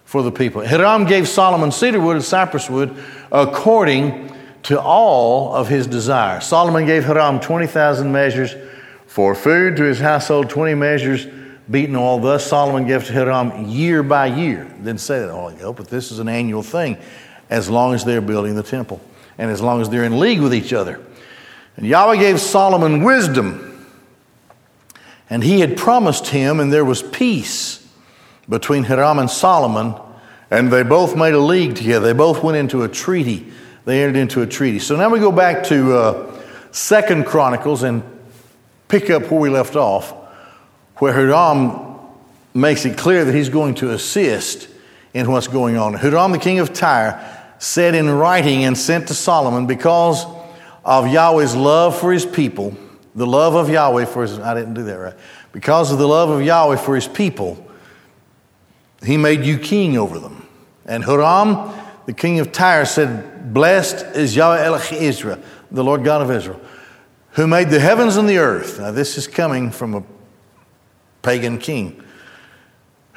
for 0.05 0.23
the 0.23 0.33
people. 0.33 0.67
Hiram 0.67 1.05
gave 1.05 1.29
Solomon 1.29 1.73
cedar 1.73 2.01
wood 2.01 2.17
and 2.17 2.25
cypress 2.25 2.71
wood 2.71 2.97
according 3.31 4.35
to 4.65 4.81
all 4.81 5.55
of 5.55 5.69
his 5.69 5.87
desires. 5.87 6.47
Solomon 6.47 6.87
gave 6.87 7.05
Hiram 7.05 7.41
20,000 7.41 8.11
measures 8.11 8.55
for 9.07 9.35
food 9.35 9.77
to 9.77 9.85
his 9.85 9.99
household, 9.99 10.51
20 10.51 10.75
measures 10.75 11.27
beaten 11.71 11.97
all. 11.97 12.19
Thus 12.19 12.47
Solomon 12.47 12.87
gave 12.87 13.05
to 13.07 13.13
Hiram 13.13 13.69
year 13.69 14.03
by 14.03 14.27
year. 14.27 14.65
Didn't 14.79 15.01
say 15.01 15.21
that 15.21 15.31
all 15.31 15.49
ago, 15.49 15.73
but 15.73 15.89
this 15.89 16.11
is 16.11 16.19
an 16.19 16.29
annual 16.29 16.63
thing 16.63 16.97
as 17.51 17.71
long 17.71 17.95
as 17.95 18.05
they're 18.05 18.21
building 18.21 18.55
the 18.55 18.63
temple 18.63 19.01
and 19.39 19.51
as 19.51 19.61
long 19.61 19.81
as 19.81 19.89
they're 19.89 20.05
in 20.05 20.19
league 20.19 20.41
with 20.41 20.55
each 20.55 20.73
other. 20.73 21.01
And 21.77 21.87
Yahweh 21.87 22.17
gave 22.17 22.41
Solomon 22.41 23.05
wisdom. 23.05 23.68
And 25.31 25.45
he 25.45 25.61
had 25.61 25.77
promised 25.77 26.29
him, 26.29 26.61
and 26.61 26.73
there 26.73 26.85
was 26.85 27.03
peace 27.03 27.87
between 28.49 28.85
Hiram 28.85 29.19
and 29.19 29.31
Solomon, 29.31 29.95
and 30.51 30.73
they 30.73 30.83
both 30.83 31.17
made 31.17 31.35
a 31.35 31.41
league 31.41 31.77
together. 31.77 32.07
They 32.07 32.19
both 32.19 32.43
went 32.43 32.57
into 32.57 32.83
a 32.83 32.89
treaty. 32.89 33.53
They 33.85 34.03
entered 34.03 34.19
into 34.19 34.43
a 34.43 34.47
treaty. 34.47 34.79
So 34.79 34.97
now 34.97 35.11
we 35.11 35.19
go 35.19 35.33
back 35.33 35.65
to 35.65 35.97
uh, 35.97 36.43
Second 36.71 37.27
Chronicles 37.27 37.83
and 37.83 38.03
pick 38.89 39.11
up 39.11 39.31
where 39.31 39.41
we 39.41 39.51
left 39.51 39.77
off 39.77 40.15
where 40.99 41.13
Hiram 41.13 41.99
makes 42.55 42.85
it 42.85 42.99
clear 42.99 43.25
that 43.25 43.35
he's 43.35 43.49
going 43.49 43.75
to 43.77 43.93
assist 43.93 44.69
in 45.15 45.31
what's 45.31 45.49
going 45.49 45.77
on. 45.77 45.95
Hiram, 45.95 46.33
the 46.33 46.39
king 46.39 46.59
of 46.59 46.73
Tyre, 46.73 47.25
said 47.59 47.95
in 47.95 48.09
writing 48.11 48.65
and 48.65 48.77
sent 48.77 49.09
to 49.09 49.15
Solomon 49.15 49.67
because 49.67 50.25
of 50.85 51.09
Yahweh's 51.09 51.55
love 51.55 51.99
for 51.99 52.13
his 52.13 52.27
people, 52.27 52.77
the 53.19 53.27
love 53.27 53.55
of 53.55 53.69
Yahweh 53.69 54.07
for 54.07 54.23
his, 54.23 54.39
I 54.39 54.55
didn't 54.55 54.75
do 54.75 54.85
that 54.85 54.97
right. 54.97 55.15
Because 55.53 55.93
of 55.93 55.99
the 55.99 56.09
love 56.09 56.31
of 56.31 56.43
Yahweh 56.43 56.77
for 56.77 56.95
his 56.95 57.09
people, 57.09 57.67
he 59.05 59.17
made 59.17 59.45
you 59.45 59.59
king 59.59 59.99
over 59.99 60.19
them. 60.19 60.47
And 60.87 61.05
Huram, 61.05 61.77
the 62.07 62.13
king 62.13 62.41
of 62.41 62.53
Tyre, 62.53 62.85
said, 62.85 63.53
Blessed 63.53 64.17
is 64.17 64.35
Yahweh 64.35 64.63
Elohim 64.63 65.03
Israel, 65.03 65.39
the 65.71 65.85
Lord 65.85 66.05
God 66.05 66.23
of 66.23 66.31
Israel, 66.31 66.61
who 67.33 67.47
made 67.47 67.71
the 67.71 67.81
heavens 67.81 68.17
and 68.17 68.29
the 68.29 68.39
earth. 68.39 68.79
Now, 68.79 68.93
this 68.93 69.19
is 69.19 69.27
coming 69.27 69.71
from 69.71 69.95
a 69.95 70.05
pagan 71.23 71.59
king 71.59 72.03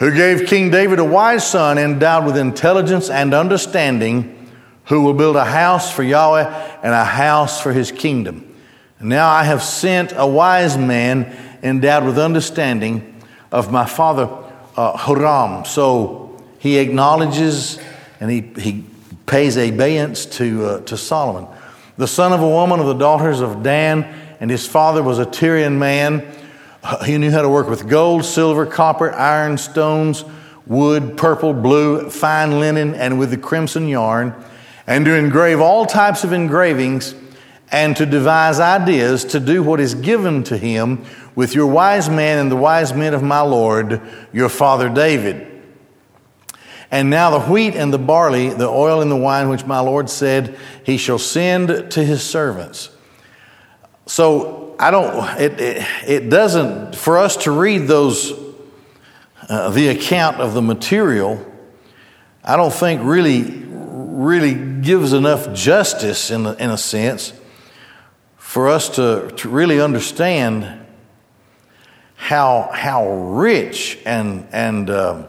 who 0.01 0.11
gave 0.11 0.47
King 0.47 0.71
David 0.71 0.97
a 0.97 1.05
wise 1.05 1.45
son 1.45 1.77
endowed 1.77 2.25
with 2.25 2.35
intelligence 2.35 3.07
and 3.07 3.35
understanding, 3.35 4.51
who 4.85 5.03
will 5.03 5.13
build 5.13 5.35
a 5.35 5.45
house 5.45 5.93
for 5.93 6.01
Yahweh 6.01 6.79
and 6.81 6.91
a 6.91 7.05
house 7.05 7.61
for 7.61 7.71
his 7.71 7.91
kingdom. 7.91 8.50
Now 9.03 9.29
I 9.29 9.43
have 9.43 9.63
sent 9.63 10.13
a 10.15 10.25
wise 10.25 10.77
man 10.77 11.35
endowed 11.63 12.05
with 12.05 12.17
understanding 12.17 13.21
of 13.51 13.71
my 13.71 13.85
father 13.85 14.29
uh. 14.77 15.63
So 15.63 16.41
he 16.59 16.77
acknowledges 16.77 17.79
and 18.19 18.31
he, 18.31 18.41
he 18.57 18.85
pays 19.25 19.57
obeisance 19.57 20.25
to, 20.37 20.65
uh, 20.65 20.81
to 20.81 20.97
Solomon. 20.97 21.47
The 21.97 22.07
son 22.07 22.33
of 22.33 22.41
a 22.41 22.47
woman 22.47 22.79
of 22.79 22.85
the 22.85 22.93
daughters 22.93 23.41
of 23.41 23.63
Dan, 23.63 24.03
and 24.39 24.49
his 24.49 24.67
father 24.67 25.03
was 25.03 25.19
a 25.19 25.25
Tyrian 25.25 25.77
man 25.77 26.25
he 27.05 27.17
knew 27.17 27.31
how 27.31 27.41
to 27.41 27.49
work 27.49 27.69
with 27.69 27.87
gold, 27.87 28.25
silver, 28.25 28.65
copper, 28.65 29.11
iron, 29.11 29.57
stones, 29.57 30.25
wood, 30.65 31.15
purple, 31.15 31.53
blue, 31.53 32.09
fine 32.09 32.59
linen, 32.59 32.95
and 32.95 33.19
with 33.19 33.29
the 33.29 33.37
crimson 33.37 33.87
yarn, 33.87 34.33
and 34.87 35.05
to 35.05 35.13
engrave 35.13 35.61
all 35.61 35.85
types 35.85 36.23
of 36.23 36.33
engravings, 36.33 37.13
and 37.71 37.95
to 37.95 38.05
devise 38.05 38.59
ideas 38.59 39.23
to 39.25 39.39
do 39.39 39.63
what 39.63 39.79
is 39.79 39.95
given 39.95 40.43
to 40.43 40.57
him 40.57 41.05
with 41.35 41.55
your 41.55 41.67
wise 41.67 42.09
men 42.09 42.37
and 42.37 42.51
the 42.51 42.55
wise 42.57 42.93
men 42.93 43.13
of 43.13 43.23
my 43.23 43.39
Lord, 43.39 44.01
your 44.33 44.49
father 44.49 44.89
David. 44.89 45.47
And 46.91 47.09
now 47.09 47.39
the 47.39 47.39
wheat 47.39 47.75
and 47.75 47.93
the 47.93 47.97
barley, 47.97 48.49
the 48.49 48.67
oil 48.67 49.01
and 49.01 49.09
the 49.09 49.15
wine, 49.15 49.47
which 49.47 49.65
my 49.65 49.79
Lord 49.79 50.09
said 50.09 50.57
he 50.85 50.97
shall 50.97 51.17
send 51.17 51.91
to 51.91 52.03
his 52.03 52.21
servants. 52.21 52.89
So 54.05 54.75
I 54.77 54.91
don't, 54.91 55.39
it, 55.39 55.61
it, 55.61 55.87
it, 56.05 56.29
doesn't, 56.29 56.97
for 56.97 57.17
us 57.17 57.37
to 57.37 57.51
read 57.51 57.87
those, 57.87 58.33
uh, 59.47 59.69
the 59.69 59.87
account 59.87 60.41
of 60.41 60.53
the 60.53 60.61
material, 60.61 61.45
I 62.43 62.57
don't 62.57 62.73
think 62.73 63.01
really, 63.05 63.63
really 63.69 64.81
gives 64.81 65.13
enough 65.13 65.53
justice 65.53 66.29
in, 66.29 66.45
in 66.45 66.71
a 66.71 66.77
sense 66.77 67.31
for 68.51 68.67
us 68.67 68.89
to, 68.89 69.31
to 69.37 69.47
really 69.47 69.79
understand 69.79 70.85
how, 72.17 72.69
how 72.73 73.09
rich 73.09 73.97
and, 74.05 74.45
and 74.51 74.89
uh, 74.89 75.25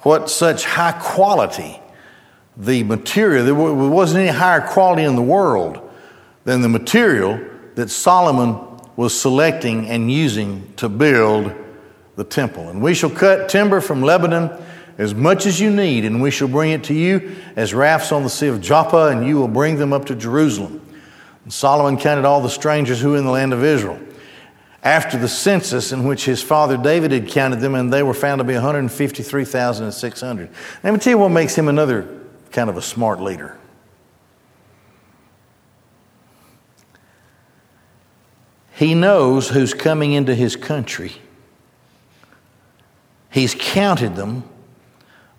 what 0.00 0.28
such 0.28 0.66
high 0.66 0.92
quality 0.92 1.80
the 2.54 2.82
material, 2.82 3.46
there 3.46 3.54
wasn't 3.54 4.20
any 4.20 4.28
higher 4.28 4.60
quality 4.60 5.04
in 5.04 5.16
the 5.16 5.22
world 5.22 5.80
than 6.44 6.60
the 6.60 6.68
material 6.68 7.40
that 7.76 7.88
Solomon 7.88 8.58
was 8.96 9.18
selecting 9.18 9.88
and 9.88 10.12
using 10.12 10.70
to 10.76 10.86
build 10.86 11.50
the 12.16 12.24
temple. 12.24 12.68
And 12.68 12.82
we 12.82 12.92
shall 12.92 13.08
cut 13.08 13.48
timber 13.48 13.80
from 13.80 14.02
Lebanon 14.02 14.50
as 14.98 15.14
much 15.14 15.46
as 15.46 15.58
you 15.58 15.70
need, 15.70 16.04
and 16.04 16.20
we 16.20 16.30
shall 16.30 16.48
bring 16.48 16.72
it 16.72 16.84
to 16.84 16.94
you 16.94 17.34
as 17.56 17.72
rafts 17.72 18.12
on 18.12 18.22
the 18.22 18.28
Sea 18.28 18.48
of 18.48 18.60
Joppa, 18.60 19.06
and 19.06 19.26
you 19.26 19.36
will 19.36 19.48
bring 19.48 19.76
them 19.76 19.94
up 19.94 20.04
to 20.04 20.14
Jerusalem. 20.14 20.82
And 21.44 21.52
Solomon 21.52 21.96
counted 21.98 22.24
all 22.24 22.40
the 22.40 22.50
strangers 22.50 23.00
who 23.00 23.10
were 23.10 23.16
in 23.16 23.24
the 23.24 23.30
land 23.30 23.52
of 23.52 23.64
Israel. 23.64 23.98
After 24.82 25.18
the 25.18 25.28
census 25.28 25.92
in 25.92 26.04
which 26.04 26.24
his 26.24 26.42
father 26.42 26.76
David 26.76 27.12
had 27.12 27.28
counted 27.28 27.60
them, 27.60 27.74
and 27.74 27.92
they 27.92 28.02
were 28.02 28.14
found 28.14 28.38
to 28.38 28.44
be 28.44 28.54
153,600. 28.54 30.50
Let 30.82 30.92
me 30.92 30.98
tell 30.98 31.10
you 31.10 31.18
what 31.18 31.30
makes 31.30 31.54
him 31.56 31.68
another 31.68 32.20
kind 32.50 32.70
of 32.70 32.76
a 32.76 32.82
smart 32.82 33.20
leader. 33.20 33.58
He 38.74 38.94
knows 38.94 39.50
who's 39.50 39.74
coming 39.74 40.12
into 40.12 40.34
his 40.34 40.56
country. 40.56 41.12
He's 43.30 43.54
counted 43.54 44.16
them. 44.16 44.44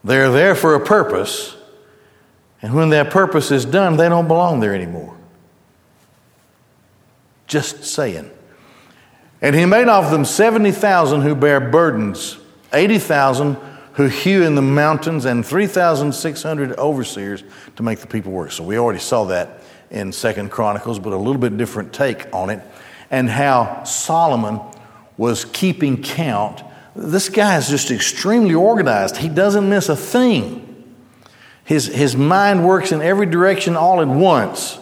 They're 0.03 0.31
there 0.31 0.53
for 0.53 0.75
a 0.75 0.85
purpose. 0.85 1.57
And 2.61 2.75
when 2.75 2.89
that 2.89 3.09
purpose 3.09 3.49
is 3.49 3.65
done, 3.65 3.97
they 3.97 4.07
don't 4.09 4.27
belong 4.27 4.59
there 4.59 4.75
anymore. 4.75 5.17
Just 7.51 7.83
saying. 7.83 8.31
And 9.41 9.53
he 9.53 9.65
made 9.65 9.89
of 9.89 10.09
them 10.09 10.23
70,000 10.23 11.19
who 11.19 11.35
bear 11.35 11.59
burdens, 11.59 12.37
80,000 12.71 13.57
who 13.95 14.07
hew 14.07 14.43
in 14.43 14.55
the 14.55 14.61
mountains, 14.61 15.25
and 15.25 15.45
3,600 15.45 16.79
overseers 16.79 17.43
to 17.75 17.83
make 17.83 17.99
the 17.99 18.07
people 18.07 18.31
work. 18.31 18.53
So 18.53 18.63
we 18.63 18.77
already 18.77 19.01
saw 19.01 19.25
that 19.25 19.63
in 19.89 20.13
Second 20.13 20.49
Chronicles, 20.49 20.97
but 20.97 21.11
a 21.11 21.17
little 21.17 21.41
bit 21.41 21.57
different 21.57 21.91
take 21.91 22.33
on 22.33 22.49
it 22.49 22.61
and 23.09 23.29
how 23.29 23.83
Solomon 23.83 24.61
was 25.17 25.43
keeping 25.43 26.01
count. 26.01 26.63
This 26.95 27.27
guy 27.27 27.57
is 27.57 27.67
just 27.67 27.91
extremely 27.91 28.55
organized. 28.55 29.17
He 29.17 29.27
doesn't 29.27 29.67
miss 29.67 29.89
a 29.89 29.97
thing. 29.97 30.95
His, 31.65 31.87
his 31.87 32.15
mind 32.15 32.65
works 32.65 32.93
in 32.93 33.01
every 33.01 33.25
direction 33.25 33.75
all 33.75 33.99
at 33.99 34.07
once. 34.07 34.79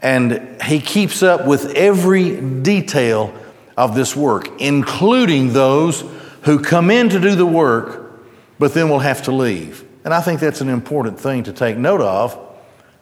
And 0.00 0.62
he 0.62 0.80
keeps 0.80 1.22
up 1.22 1.46
with 1.46 1.72
every 1.74 2.40
detail 2.40 3.34
of 3.76 3.94
this 3.94 4.14
work, 4.14 4.60
including 4.60 5.52
those 5.52 6.04
who 6.42 6.60
come 6.60 6.90
in 6.90 7.08
to 7.08 7.20
do 7.20 7.34
the 7.34 7.46
work, 7.46 8.20
but 8.58 8.74
then 8.74 8.88
will 8.88 9.00
have 9.00 9.22
to 9.24 9.32
leave. 9.32 9.84
And 10.04 10.14
I 10.14 10.20
think 10.20 10.40
that's 10.40 10.60
an 10.60 10.68
important 10.68 11.18
thing 11.18 11.44
to 11.44 11.52
take 11.52 11.76
note 11.76 12.00
of 12.00 12.38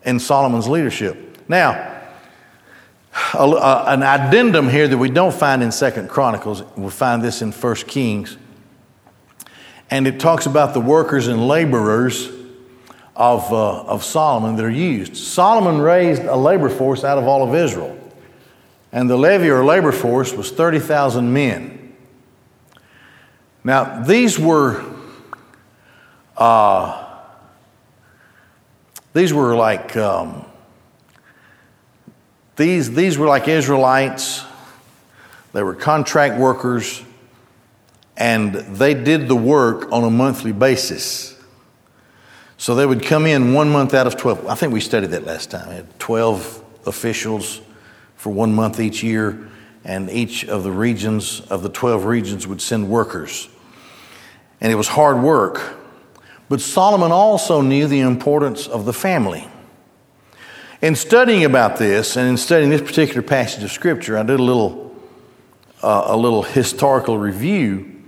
in 0.04 0.18
Solomon's 0.18 0.68
leadership. 0.68 1.48
Now, 1.48 1.96
a, 3.34 3.84
an 3.88 4.02
addendum 4.02 4.68
here 4.68 4.88
that 4.88 4.98
we 4.98 5.10
don't 5.10 5.34
find 5.34 5.62
in 5.62 5.72
Second 5.72 6.08
Chronicles. 6.08 6.62
We 6.76 6.90
find 6.90 7.22
this 7.22 7.42
in 7.42 7.52
First 7.52 7.86
Kings, 7.86 8.36
and 9.90 10.06
it 10.06 10.20
talks 10.20 10.46
about 10.46 10.74
the 10.74 10.80
workers 10.80 11.28
and 11.28 11.46
laborers 11.46 12.30
of, 13.16 13.52
uh, 13.52 13.82
of 13.82 14.04
Solomon 14.04 14.56
that 14.56 14.64
are 14.64 14.70
used. 14.70 15.16
Solomon 15.16 15.80
raised 15.80 16.22
a 16.22 16.36
labor 16.36 16.68
force 16.68 17.02
out 17.02 17.18
of 17.18 17.24
all 17.24 17.48
of 17.48 17.54
Israel, 17.54 17.98
and 18.92 19.10
the 19.10 19.16
levy 19.16 19.50
or 19.50 19.64
labor 19.64 19.92
force 19.92 20.32
was 20.32 20.50
thirty 20.50 20.78
thousand 20.78 21.32
men. 21.32 21.94
Now 23.64 24.02
these 24.02 24.38
were. 24.38 24.84
Uh, 26.36 27.02
these 29.14 29.32
were 29.32 29.56
like 29.56 29.96
um, 29.96 30.44
these, 32.56 32.94
these 32.94 33.16
were 33.16 33.26
like 33.26 33.48
Israelites, 33.48 34.44
they 35.54 35.62
were 35.62 35.74
contract 35.74 36.38
workers, 36.38 37.02
and 38.16 38.54
they 38.54 38.92
did 38.92 39.28
the 39.28 39.34
work 39.34 39.90
on 39.92 40.04
a 40.04 40.10
monthly 40.10 40.52
basis. 40.52 41.35
So 42.58 42.74
they 42.74 42.86
would 42.86 43.02
come 43.02 43.26
in 43.26 43.52
one 43.52 43.70
month 43.70 43.92
out 43.92 44.06
of 44.06 44.16
12. 44.16 44.46
I 44.46 44.54
think 44.54 44.72
we 44.72 44.80
studied 44.80 45.10
that 45.10 45.24
last 45.24 45.50
time. 45.50 45.68
We 45.68 45.74
had 45.74 45.98
12 45.98 46.64
officials 46.86 47.60
for 48.16 48.32
one 48.32 48.54
month 48.54 48.80
each 48.80 49.02
year, 49.02 49.48
and 49.84 50.10
each 50.10 50.44
of 50.46 50.62
the 50.62 50.72
regions, 50.72 51.40
of 51.42 51.62
the 51.62 51.68
12 51.68 52.06
regions, 52.06 52.46
would 52.46 52.62
send 52.62 52.88
workers. 52.88 53.48
And 54.60 54.72
it 54.72 54.76
was 54.76 54.88
hard 54.88 55.22
work. 55.22 55.76
But 56.48 56.60
Solomon 56.60 57.12
also 57.12 57.60
knew 57.60 57.86
the 57.86 58.00
importance 58.00 58.66
of 58.66 58.84
the 58.84 58.92
family. 58.92 59.46
In 60.80 60.94
studying 60.94 61.44
about 61.44 61.78
this 61.78 62.16
and 62.16 62.28
in 62.28 62.36
studying 62.36 62.70
this 62.70 62.82
particular 62.82 63.22
passage 63.22 63.64
of 63.64 63.72
Scripture, 63.72 64.16
I 64.16 64.22
did 64.22 64.40
a 64.40 64.42
little, 64.42 64.94
uh, 65.82 66.04
a 66.06 66.16
little 66.16 66.42
historical 66.42 67.18
review 67.18 68.02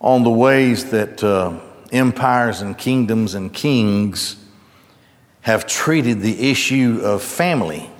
on 0.00 0.24
the 0.24 0.30
ways 0.30 0.90
that 0.90 1.22
uh, 1.22 1.58
empires 1.92 2.60
and 2.60 2.76
kingdoms 2.76 3.34
and 3.34 3.52
kings 3.52 4.36
have 5.42 5.66
treated 5.66 6.20
the 6.20 6.50
issue 6.50 7.00
of 7.02 7.22
family 7.22 7.90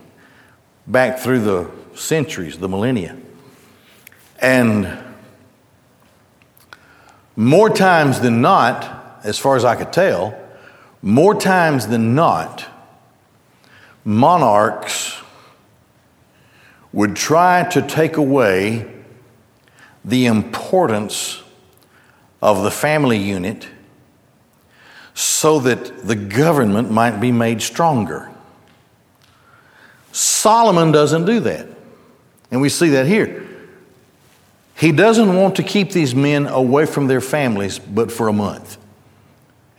back 0.87 1.19
through 1.19 1.41
the 1.41 1.71
centuries, 1.95 2.59
the 2.59 2.69
millennia. 2.69 3.17
And 4.41 4.99
more 7.37 7.71
times 7.71 8.21
than 8.21 8.41
not, 8.41 9.21
as 9.25 9.39
far 9.39 9.57
as 9.57 9.65
I 9.65 9.77
could 9.77 9.93
tell, 9.93 10.39
more 11.03 11.35
times 11.35 11.87
than 11.87 12.15
not, 12.15 12.67
monarchs 14.05 15.21
would 16.93 17.15
try 17.15 17.69
to 17.71 17.83
take 17.83 18.17
away 18.17 18.91
the 20.05 20.27
importance 20.27 21.43
of 22.41 22.63
the 22.63 22.71
family 22.71 23.19
unit 23.19 23.69
so 25.19 25.59
that 25.59 26.07
the 26.07 26.15
government 26.15 26.93
might 26.93 27.19
be 27.19 27.33
made 27.33 27.61
stronger. 27.61 28.31
Solomon 30.13 30.93
doesn't 30.93 31.25
do 31.25 31.41
that. 31.41 31.67
And 32.53 32.61
we 32.61 32.69
see 32.69 32.91
that 32.91 33.05
here. 33.07 33.45
He 34.77 34.93
doesn't 34.93 35.35
want 35.35 35.57
to 35.57 35.65
keep 35.65 35.91
these 35.91 36.15
men 36.15 36.47
away 36.47 36.87
from 36.87 37.09
their 37.09 37.21
families 37.21 37.81
but 37.81 38.13
for 38.13 38.29
a 38.29 38.33
month. 38.33 38.79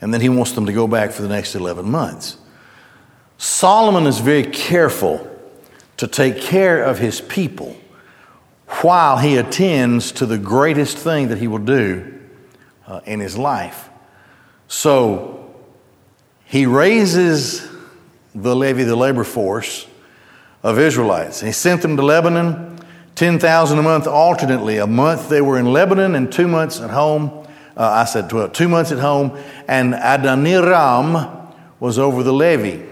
And 0.01 0.13
then 0.13 0.19
he 0.19 0.27
wants 0.27 0.51
them 0.51 0.65
to 0.65 0.73
go 0.73 0.87
back 0.89 1.11
for 1.11 1.21
the 1.21 1.29
next 1.29 1.55
11 1.55 1.89
months. 1.89 2.37
Solomon 3.37 4.07
is 4.07 4.19
very 4.19 4.43
careful 4.43 5.25
to 5.95 6.05
take 6.05 6.41
care 6.41 6.83
of 6.83 6.99
his 6.99 7.21
people 7.21 7.77
while 8.81 9.15
he 9.15 9.37
attends 9.37 10.11
to 10.11 10.25
the 10.25 10.37
greatest 10.37 10.97
thing 10.97 11.29
that 11.29 11.37
he 11.37 11.47
will 11.47 11.59
do 11.59 12.19
uh, 12.87 12.99
in 13.05 13.21
his 13.21 13.37
life. 13.37 13.88
So 14.69 15.51
he 16.45 16.65
raises 16.65 17.67
the 18.33 18.55
levy, 18.55 18.83
the 18.85 18.95
labor 18.95 19.25
force 19.25 19.87
of 20.63 20.79
Israelites. 20.79 21.41
He 21.41 21.51
sent 21.51 21.81
them 21.81 21.97
to 21.97 22.03
Lebanon 22.03 22.79
10,000 23.15 23.77
a 23.77 23.81
month 23.81 24.07
alternately. 24.07 24.77
A 24.77 24.87
month 24.87 25.27
they 25.27 25.41
were 25.41 25.59
in 25.59 25.65
Lebanon 25.65 26.15
and 26.15 26.31
two 26.31 26.47
months 26.47 26.79
at 26.79 26.91
home. 26.91 27.45
Uh, 27.75 27.83
I 27.83 28.05
said 28.05 28.29
12, 28.29 28.53
two 28.53 28.69
months 28.69 28.93
at 28.93 28.99
home. 28.99 29.37
And 29.67 29.93
Adoniram 29.93 31.53
was 31.79 31.99
over 31.99 32.23
the 32.23 32.31
levy. 32.31 32.85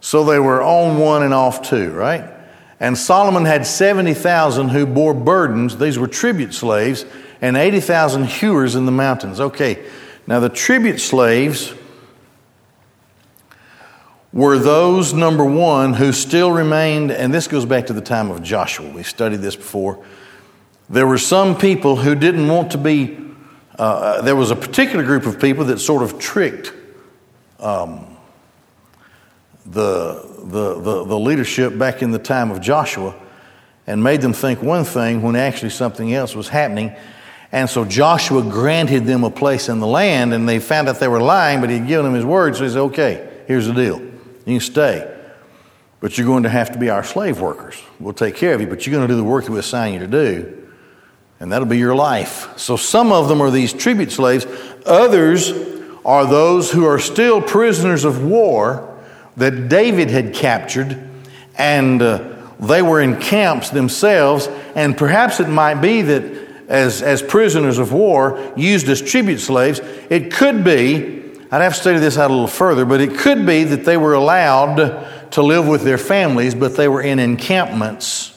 So 0.00 0.24
they 0.24 0.38
were 0.38 0.62
on 0.62 0.98
one 0.98 1.22
and 1.22 1.34
off 1.34 1.62
two, 1.62 1.92
right? 1.92 2.24
And 2.80 2.98
Solomon 2.98 3.44
had 3.44 3.66
70,000 3.66 4.70
who 4.70 4.86
bore 4.86 5.14
burdens. 5.14 5.76
These 5.76 5.98
were 5.98 6.08
tribute 6.08 6.54
slaves, 6.54 7.04
and 7.40 7.56
80,000 7.56 8.24
hewers 8.24 8.74
in 8.74 8.86
the 8.86 8.92
mountains. 8.92 9.38
Okay, 9.38 9.84
now 10.26 10.40
the 10.40 10.48
tribute 10.48 11.00
slaves 11.00 11.74
were 14.32 14.58
those, 14.58 15.12
number 15.12 15.44
one, 15.44 15.94
who 15.94 16.12
still 16.12 16.50
remained, 16.50 17.10
and 17.10 17.32
this 17.32 17.46
goes 17.46 17.66
back 17.66 17.86
to 17.86 17.92
the 17.92 18.00
time 18.00 18.30
of 18.30 18.42
Joshua. 18.42 18.88
We 18.88 19.02
studied 19.02 19.40
this 19.40 19.56
before. 19.56 20.02
There 20.88 21.06
were 21.06 21.18
some 21.18 21.56
people 21.56 21.96
who 21.96 22.14
didn't 22.14 22.48
want 22.48 22.72
to 22.72 22.78
be, 22.78 23.18
uh, 23.78 23.82
uh, 23.82 24.22
there 24.22 24.36
was 24.36 24.50
a 24.50 24.56
particular 24.56 25.04
group 25.04 25.26
of 25.26 25.40
people 25.40 25.66
that 25.66 25.78
sort 25.78 26.02
of 26.02 26.18
tricked 26.18 26.72
um, 27.60 28.16
the, 29.66 30.26
the, 30.44 30.80
the, 30.80 31.04
the 31.04 31.18
leadership 31.18 31.76
back 31.76 32.02
in 32.02 32.10
the 32.10 32.18
time 32.18 32.50
of 32.50 32.60
Joshua 32.60 33.14
and 33.86 34.02
made 34.02 34.20
them 34.20 34.32
think 34.32 34.62
one 34.62 34.84
thing 34.84 35.22
when 35.22 35.36
actually 35.36 35.70
something 35.70 36.14
else 36.14 36.34
was 36.34 36.48
happening. 36.48 36.94
And 37.52 37.68
so 37.68 37.84
Joshua 37.84 38.42
granted 38.42 39.04
them 39.04 39.24
a 39.24 39.30
place 39.30 39.68
in 39.68 39.78
the 39.78 39.86
land, 39.86 40.32
and 40.32 40.48
they 40.48 40.58
found 40.58 40.88
out 40.88 40.98
they 40.98 41.08
were 41.08 41.20
lying, 41.20 41.60
but 41.60 41.68
he'd 41.68 41.86
given 41.86 42.06
them 42.06 42.14
his 42.14 42.24
word, 42.24 42.56
so 42.56 42.64
he 42.64 42.70
said, 42.70 42.78
Okay, 42.78 43.44
here's 43.46 43.66
the 43.66 43.74
deal. 43.74 44.00
You 44.00 44.58
can 44.58 44.60
stay. 44.60 45.08
But 46.00 46.16
you're 46.18 46.26
going 46.26 46.42
to 46.44 46.48
have 46.48 46.72
to 46.72 46.78
be 46.78 46.90
our 46.90 47.04
slave 47.04 47.40
workers. 47.40 47.80
We'll 48.00 48.14
take 48.14 48.34
care 48.34 48.54
of 48.54 48.60
you, 48.60 48.66
but 48.66 48.86
you're 48.86 48.92
going 48.92 49.06
to 49.06 49.12
do 49.12 49.16
the 49.16 49.22
work 49.22 49.44
that 49.44 49.52
we 49.52 49.58
assign 49.58 49.92
you 49.92 49.98
to 50.00 50.06
do. 50.06 50.68
And 51.38 51.52
that'll 51.52 51.68
be 51.68 51.78
your 51.78 51.94
life. 51.94 52.58
So 52.58 52.76
some 52.76 53.12
of 53.12 53.28
them 53.28 53.40
are 53.40 53.50
these 53.50 53.72
tribute 53.72 54.10
slaves. 54.10 54.46
Others 54.86 55.52
are 56.04 56.26
those 56.26 56.72
who 56.72 56.86
are 56.86 56.98
still 56.98 57.40
prisoners 57.40 58.04
of 58.04 58.24
war 58.24 58.98
that 59.36 59.68
David 59.68 60.10
had 60.10 60.34
captured, 60.34 61.08
and 61.56 62.00
uh, 62.00 62.36
they 62.58 62.82
were 62.82 63.00
in 63.00 63.20
camps 63.20 63.70
themselves. 63.70 64.48
And 64.74 64.96
perhaps 64.96 65.38
it 65.38 65.48
might 65.48 65.76
be 65.76 66.02
that 66.02 66.41
as, 66.68 67.02
as 67.02 67.22
prisoners 67.22 67.78
of 67.78 67.92
war, 67.92 68.52
used 68.56 68.88
as 68.88 69.00
tribute 69.02 69.38
slaves, 69.38 69.80
it 70.10 70.32
could 70.32 70.64
be 70.64 71.22
I'd 71.52 71.60
have 71.60 71.74
to 71.74 71.80
study 71.80 71.98
this 71.98 72.16
out 72.16 72.30
a 72.30 72.32
little 72.32 72.48
further, 72.48 72.86
but 72.86 73.02
it 73.02 73.18
could 73.18 73.44
be 73.44 73.62
that 73.64 73.84
they 73.84 73.98
were 73.98 74.14
allowed 74.14 75.30
to 75.32 75.42
live 75.42 75.68
with 75.68 75.82
their 75.82 75.98
families, 75.98 76.54
but 76.54 76.76
they 76.76 76.88
were 76.88 77.02
in 77.02 77.18
encampments 77.18 78.32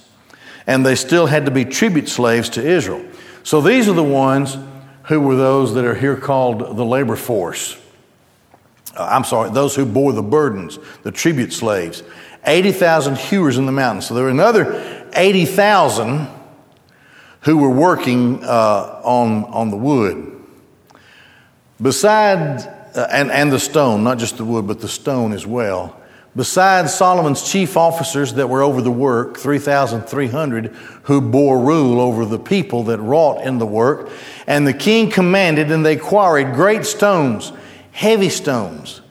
and 0.67 0.85
they 0.85 0.95
still 0.95 1.25
had 1.25 1.45
to 1.45 1.51
be 1.51 1.63
tribute 1.63 2.09
slaves 2.09 2.49
to 2.49 2.61
Israel. 2.61 3.05
So 3.43 3.61
these 3.61 3.87
are 3.87 3.93
the 3.93 4.03
ones 4.03 4.57
who 5.03 5.21
were 5.21 5.37
those 5.37 5.75
that 5.75 5.85
are 5.85 5.95
here 5.95 6.17
called 6.17 6.75
the 6.75 6.83
labor 6.83 7.15
force. 7.15 7.79
Uh, 8.97 9.07
I'm 9.09 9.23
sorry, 9.23 9.49
those 9.49 9.77
who 9.77 9.85
bore 9.85 10.11
the 10.11 10.23
burdens, 10.23 10.77
the 11.03 11.11
tribute 11.11 11.53
slaves. 11.53 12.03
80,000 12.45 13.17
hewers 13.17 13.57
in 13.57 13.65
the 13.65 13.71
mountains. 13.71 14.07
So 14.07 14.13
there 14.13 14.25
were 14.25 14.29
another 14.29 15.09
80,000 15.13 16.27
who 17.45 17.57
were 17.57 17.69
working 17.69 18.43
uh, 18.43 19.01
on, 19.03 19.45
on 19.45 19.69
the 19.69 19.77
wood. 19.77 20.43
Besides 21.81 22.65
uh, 22.65 23.07
and, 23.11 23.29
and 23.31 23.51
the 23.51 23.59
stone, 23.59 24.03
not 24.03 24.17
just 24.17 24.37
the 24.37 24.45
wood, 24.45 24.67
but 24.67 24.79
the 24.79 24.87
stone 24.87 25.31
as 25.31 25.45
well. 25.45 26.01
Besides 26.35 26.93
Solomon's 26.93 27.49
chief 27.49 27.77
officers 27.77 28.33
that 28.33 28.49
were 28.49 28.61
over 28.61 28.81
the 28.81 28.91
work, 28.91 29.37
3,300 29.37 30.67
who 31.03 31.21
bore 31.21 31.59
rule 31.59 32.01
over 32.01 32.25
the 32.25 32.39
people 32.39 32.85
that 32.85 32.99
wrought 32.99 33.45
in 33.45 33.57
the 33.57 33.65
work, 33.65 34.09
and 34.47 34.67
the 34.67 34.73
king 34.73 35.09
commanded, 35.09 35.71
and 35.71 35.85
they 35.85 35.95
quarried 35.95 36.53
great 36.55 36.85
stones, 36.85 37.53
heavy 37.91 38.29
stones, 38.29 39.01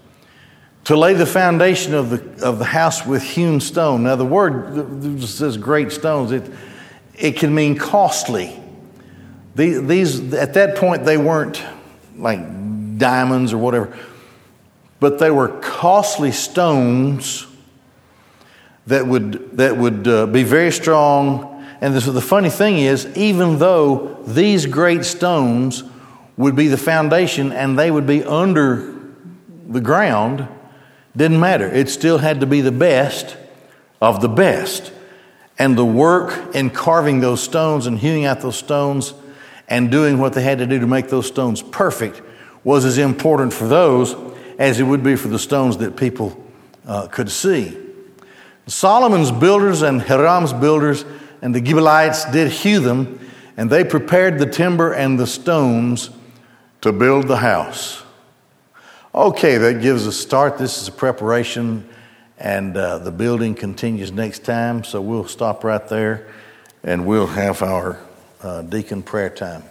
to 0.84 0.96
lay 0.96 1.14
the 1.14 1.24
foundation 1.24 1.94
of 1.94 2.10
the, 2.10 2.46
of 2.46 2.58
the 2.58 2.64
house 2.64 3.06
with 3.06 3.22
hewn 3.22 3.60
stone. 3.60 4.02
Now, 4.02 4.16
the 4.16 4.24
word 4.24 5.22
says 5.22 5.56
great 5.56 5.92
stones, 5.92 6.32
it, 6.32 6.50
it 7.16 7.36
can 7.36 7.54
mean 7.54 7.76
costly. 7.76 8.60
These, 9.54 10.34
at 10.34 10.54
that 10.54 10.76
point, 10.76 11.04
they 11.04 11.16
weren't 11.16 11.62
like 12.16 12.40
diamonds 12.98 13.52
or 13.52 13.58
whatever. 13.58 13.96
But 15.00 15.18
they 15.18 15.30
were 15.30 15.48
costly 15.60 16.32
stones 16.32 17.46
that 18.86 19.06
would, 19.06 19.56
that 19.56 19.76
would 19.76 20.08
uh, 20.08 20.26
be 20.26 20.42
very 20.42 20.72
strong. 20.72 21.64
And 21.80 21.94
this, 21.94 22.06
the 22.06 22.20
funny 22.20 22.50
thing 22.50 22.78
is, 22.78 23.06
even 23.16 23.58
though 23.58 24.22
these 24.26 24.66
great 24.66 25.04
stones 25.04 25.84
would 26.36 26.56
be 26.56 26.68
the 26.68 26.76
foundation 26.76 27.52
and 27.52 27.78
they 27.78 27.90
would 27.90 28.06
be 28.06 28.24
under 28.24 28.94
the 29.68 29.80
ground, 29.80 30.48
didn't 31.16 31.38
matter. 31.40 31.68
It 31.68 31.88
still 31.88 32.18
had 32.18 32.40
to 32.40 32.46
be 32.46 32.60
the 32.60 32.72
best 32.72 33.36
of 34.00 34.20
the 34.20 34.28
best. 34.28 34.92
And 35.58 35.76
the 35.78 35.84
work 35.84 36.54
in 36.54 36.70
carving 36.70 37.20
those 37.20 37.42
stones 37.42 37.86
and 37.86 37.98
hewing 37.98 38.24
out 38.24 38.40
those 38.40 38.56
stones 38.56 39.14
and 39.68 39.90
doing 39.90 40.18
what 40.18 40.32
they 40.32 40.42
had 40.42 40.58
to 40.58 40.66
do 40.66 40.78
to 40.80 40.86
make 40.86 41.08
those 41.08 41.26
stones 41.26 41.62
perfect 41.62 42.22
was 42.64 42.84
as 42.84 42.98
important 42.98 43.52
for 43.52 43.66
those 43.66 44.14
as 44.58 44.80
it 44.80 44.84
would 44.84 45.02
be 45.02 45.16
for 45.16 45.28
the 45.28 45.38
stones 45.38 45.76
that 45.78 45.96
people 45.96 46.42
uh, 46.86 47.06
could 47.08 47.30
see. 47.30 47.76
Solomon's 48.66 49.30
builders 49.30 49.82
and 49.82 50.00
Hiram's 50.00 50.52
builders 50.52 51.04
and 51.42 51.54
the 51.54 51.64
Gibeonites 51.64 52.24
did 52.30 52.50
hew 52.50 52.80
them, 52.80 53.20
and 53.56 53.68
they 53.68 53.84
prepared 53.84 54.38
the 54.38 54.46
timber 54.46 54.92
and 54.92 55.18
the 55.18 55.26
stones 55.26 56.10
to 56.80 56.90
build 56.90 57.28
the 57.28 57.36
house. 57.36 58.02
Okay, 59.14 59.58
that 59.58 59.82
gives 59.82 60.06
a 60.06 60.12
start. 60.12 60.58
This 60.58 60.80
is 60.80 60.88
a 60.88 60.92
preparation, 60.92 61.88
and 62.38 62.76
uh, 62.76 62.98
the 62.98 63.12
building 63.12 63.54
continues 63.54 64.12
next 64.12 64.44
time, 64.44 64.84
so 64.84 65.00
we'll 65.00 65.26
stop 65.26 65.64
right 65.64 65.86
there 65.88 66.26
and 66.82 67.06
we'll 67.06 67.26
have 67.26 67.62
our 67.62 67.98
uh, 68.42 68.62
deacon 68.62 69.02
prayer 69.02 69.30
time. 69.30 69.62